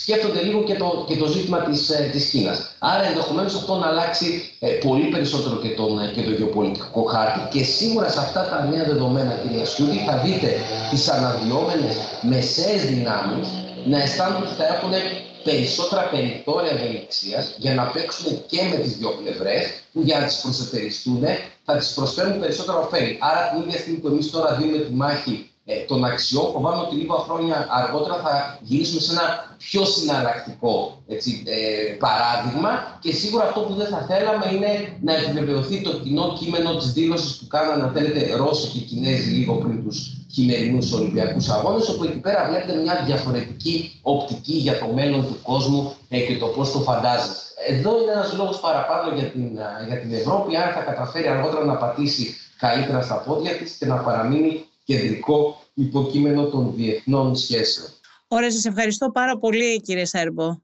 σκέφτονται 0.00 0.42
λίγο 0.42 0.62
και 0.62 0.74
το, 0.74 1.04
και 1.08 1.16
το 1.16 1.26
ζήτημα 1.26 1.58
της, 1.58 1.90
ε, 1.90 2.08
της 2.12 2.24
Κίνας. 2.30 2.74
Άρα 2.78 3.04
ενδεχομένως 3.04 3.54
αυτό 3.54 3.74
να 3.76 3.86
αλλάξει 3.86 4.26
ε, 4.58 4.68
πολύ 4.68 5.06
περισσότερο 5.08 5.56
και 5.56 5.68
τον, 5.68 6.12
και 6.14 6.22
το 6.22 6.30
γεωπολιτικό 6.30 7.02
χάρτη 7.02 7.58
και 7.58 7.64
σίγουρα 7.64 8.08
σε 8.08 8.20
αυτά 8.20 8.42
τα 8.50 8.68
νέα 8.70 8.84
δεδομένα, 8.84 9.32
κυρία 9.42 9.64
Σιούδη, 9.64 9.98
θα 10.06 10.16
δείτε 10.24 10.48
τις 10.90 11.08
αναδυόμενες 11.08 11.96
μεσαίες 12.22 12.84
δυνάμεις 12.84 13.48
να 13.84 14.02
αισθάνονται 14.02 14.46
ότι 14.46 14.54
θα 14.54 14.66
έχουν 14.66 14.92
περισσότερα 15.44 16.02
περιθώρια 16.08 16.70
ευελιξίας 16.70 17.54
για 17.58 17.74
να 17.74 17.84
παίξουν 17.84 18.46
και 18.46 18.62
με 18.70 18.76
τις 18.76 18.96
δύο 18.96 19.10
πλευρές, 19.22 19.64
που 19.92 20.00
για 20.04 20.18
να 20.18 20.26
τις 20.26 20.40
προσετεριστούν 20.42 21.24
θα 21.64 21.76
τις 21.76 21.92
προσφέρουν 21.94 22.40
περισσότερα 22.40 22.78
ωφέλη. 22.78 23.18
Άρα, 23.20 23.50
την 23.50 23.62
ίδια 23.62 23.78
στιγμή 23.78 23.98
που 23.98 24.06
εμείς 24.06 24.30
τώρα 24.30 24.54
δίνουμε 24.54 24.78
τη 24.78 24.92
μάχη 24.92 25.50
ε, 25.50 25.53
των 25.88 26.04
αξιών, 26.04 26.52
φοβάμαι 26.52 26.80
ότι 26.86 26.94
λίγα 26.96 27.14
χρόνια 27.14 27.66
αργότερα 27.70 28.16
θα 28.24 28.58
γυρίσουμε 28.62 29.00
σε 29.00 29.12
ένα 29.12 29.56
πιο 29.58 29.84
συναλλακτικό 29.84 31.02
έτσι, 31.06 31.42
ε, 31.46 31.92
παράδειγμα 32.04 32.98
και 33.00 33.12
σίγουρα 33.12 33.44
αυτό 33.44 33.60
που 33.60 33.74
δεν 33.74 33.86
θα 33.86 34.00
θέλαμε 34.08 34.46
είναι 34.54 34.98
να 35.00 35.14
επιβεβαιωθεί 35.14 35.82
το 35.82 35.92
κοινό 35.92 36.36
κείμενο 36.38 36.76
της 36.76 36.92
δήλωσης 36.92 37.36
που 37.38 37.46
κάνανε, 37.46 37.82
αν 37.82 37.92
θέλετε, 37.92 38.36
Ρώσοι 38.36 38.68
και 38.68 38.78
Κινέζοι 38.78 39.30
λίγο 39.30 39.54
πριν 39.54 39.84
τους 39.84 40.16
χειμερινούς 40.32 40.92
Ολυμπιακούς 40.92 41.48
Αγώνες, 41.48 41.88
όπου 41.88 42.04
εκεί 42.04 42.18
πέρα 42.18 42.46
βλέπετε 42.48 42.74
μια 42.74 43.02
διαφορετική 43.06 43.98
οπτική 44.02 44.56
για 44.56 44.78
το 44.78 44.86
μέλλον 44.86 45.26
του 45.26 45.38
κόσμου 45.42 45.94
ε, 46.08 46.18
και 46.20 46.36
το 46.36 46.46
πώς 46.46 46.72
το 46.72 46.78
φαντάζεστε. 46.78 47.42
Εδώ 47.68 48.02
είναι 48.02 48.12
ένας 48.12 48.34
λόγος 48.36 48.60
παραπάνω 48.60 49.14
για 49.14 49.24
την, 49.24 49.48
για 49.86 49.98
την 50.00 50.12
Ευρώπη, 50.14 50.56
αν 50.56 50.72
θα 50.72 50.80
καταφέρει 50.80 51.28
αργότερα 51.28 51.64
να 51.64 51.76
πατήσει 51.76 52.34
καλύτερα 52.58 53.02
στα 53.02 53.14
πόδια 53.14 53.52
της 53.52 53.72
και 53.72 53.86
να 53.86 53.96
παραμείνει 53.96 54.64
κεντρικό 54.84 55.62
υποκείμενο 55.74 56.46
των 56.46 56.74
διεθνών 56.74 57.36
σχέσεων. 57.36 57.88
Ωραία, 58.28 58.50
σας 58.50 58.64
ευχαριστώ 58.64 59.10
πάρα 59.10 59.38
πολύ 59.38 59.80
κύριε 59.80 60.04
Σέρμπο. 60.04 60.58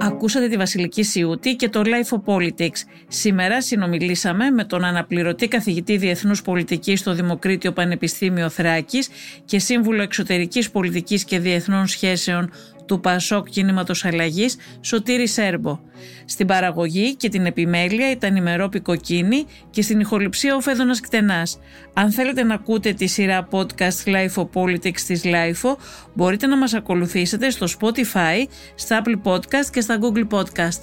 Ακούσατε 0.00 0.48
τη 0.48 0.56
Βασιλική 0.56 1.02
Σιούτη 1.02 1.56
και 1.56 1.68
το 1.68 1.82
Life 1.84 2.18
of 2.18 2.34
Politics. 2.34 2.78
Σήμερα 3.08 3.62
συνομιλήσαμε 3.62 4.50
με 4.50 4.64
τον 4.64 4.84
αναπληρωτή 4.84 5.48
καθηγητή 5.48 5.96
Διεθνούς 5.96 6.42
Πολιτικής 6.42 7.00
στο 7.00 7.14
Δημοκρίτιο 7.14 7.72
Πανεπιστήμιο 7.72 8.48
Θράκης 8.48 9.08
και 9.44 9.58
σύμβουλο 9.58 10.02
εξωτερικής 10.02 10.70
πολιτικής 10.70 11.24
και 11.24 11.38
διεθνών 11.38 11.86
σχέσεων 11.86 12.50
του 12.88 13.00
Πασόκ 13.00 13.48
Κίνηματο 13.48 13.94
Αλλαγής 14.02 14.56
Σωτήρη 14.80 15.26
Σέρμπο. 15.26 15.78
Στην 16.24 16.46
παραγωγή 16.46 17.16
και 17.16 17.28
την 17.28 17.46
επιμέλεια 17.46 18.10
ήταν 18.10 18.36
η 18.36 18.40
Μερόπη 18.40 18.80
Κοκκίνη 18.80 19.44
και 19.70 19.82
στην 19.82 20.00
ηχοληψία 20.00 20.56
ο 20.56 20.60
Φέδωνας 20.60 21.00
Κτενάς. 21.00 21.58
Αν 21.92 22.10
θέλετε 22.10 22.42
να 22.42 22.54
ακούτε 22.54 22.92
τη 22.92 23.06
σειρά 23.06 23.48
podcast 23.50 24.04
Life 24.04 24.34
of 24.34 24.48
Politics 24.52 25.00
της 25.06 25.22
Life 25.24 25.76
μπορείτε 26.14 26.46
να 26.46 26.56
μας 26.56 26.74
ακολουθήσετε 26.74 27.50
στο 27.50 27.66
Spotify, 27.80 28.46
στα 28.74 29.02
Apple 29.04 29.32
Podcast 29.32 29.66
και 29.72 29.80
στα 29.80 29.98
Google 30.00 30.26
Podcast. 30.38 30.80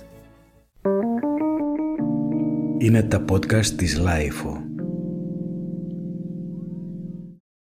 Είναι 2.77 3.03
τα 3.03 3.25
podcast 3.29 3.65
της 3.65 4.01
Life 4.05 4.64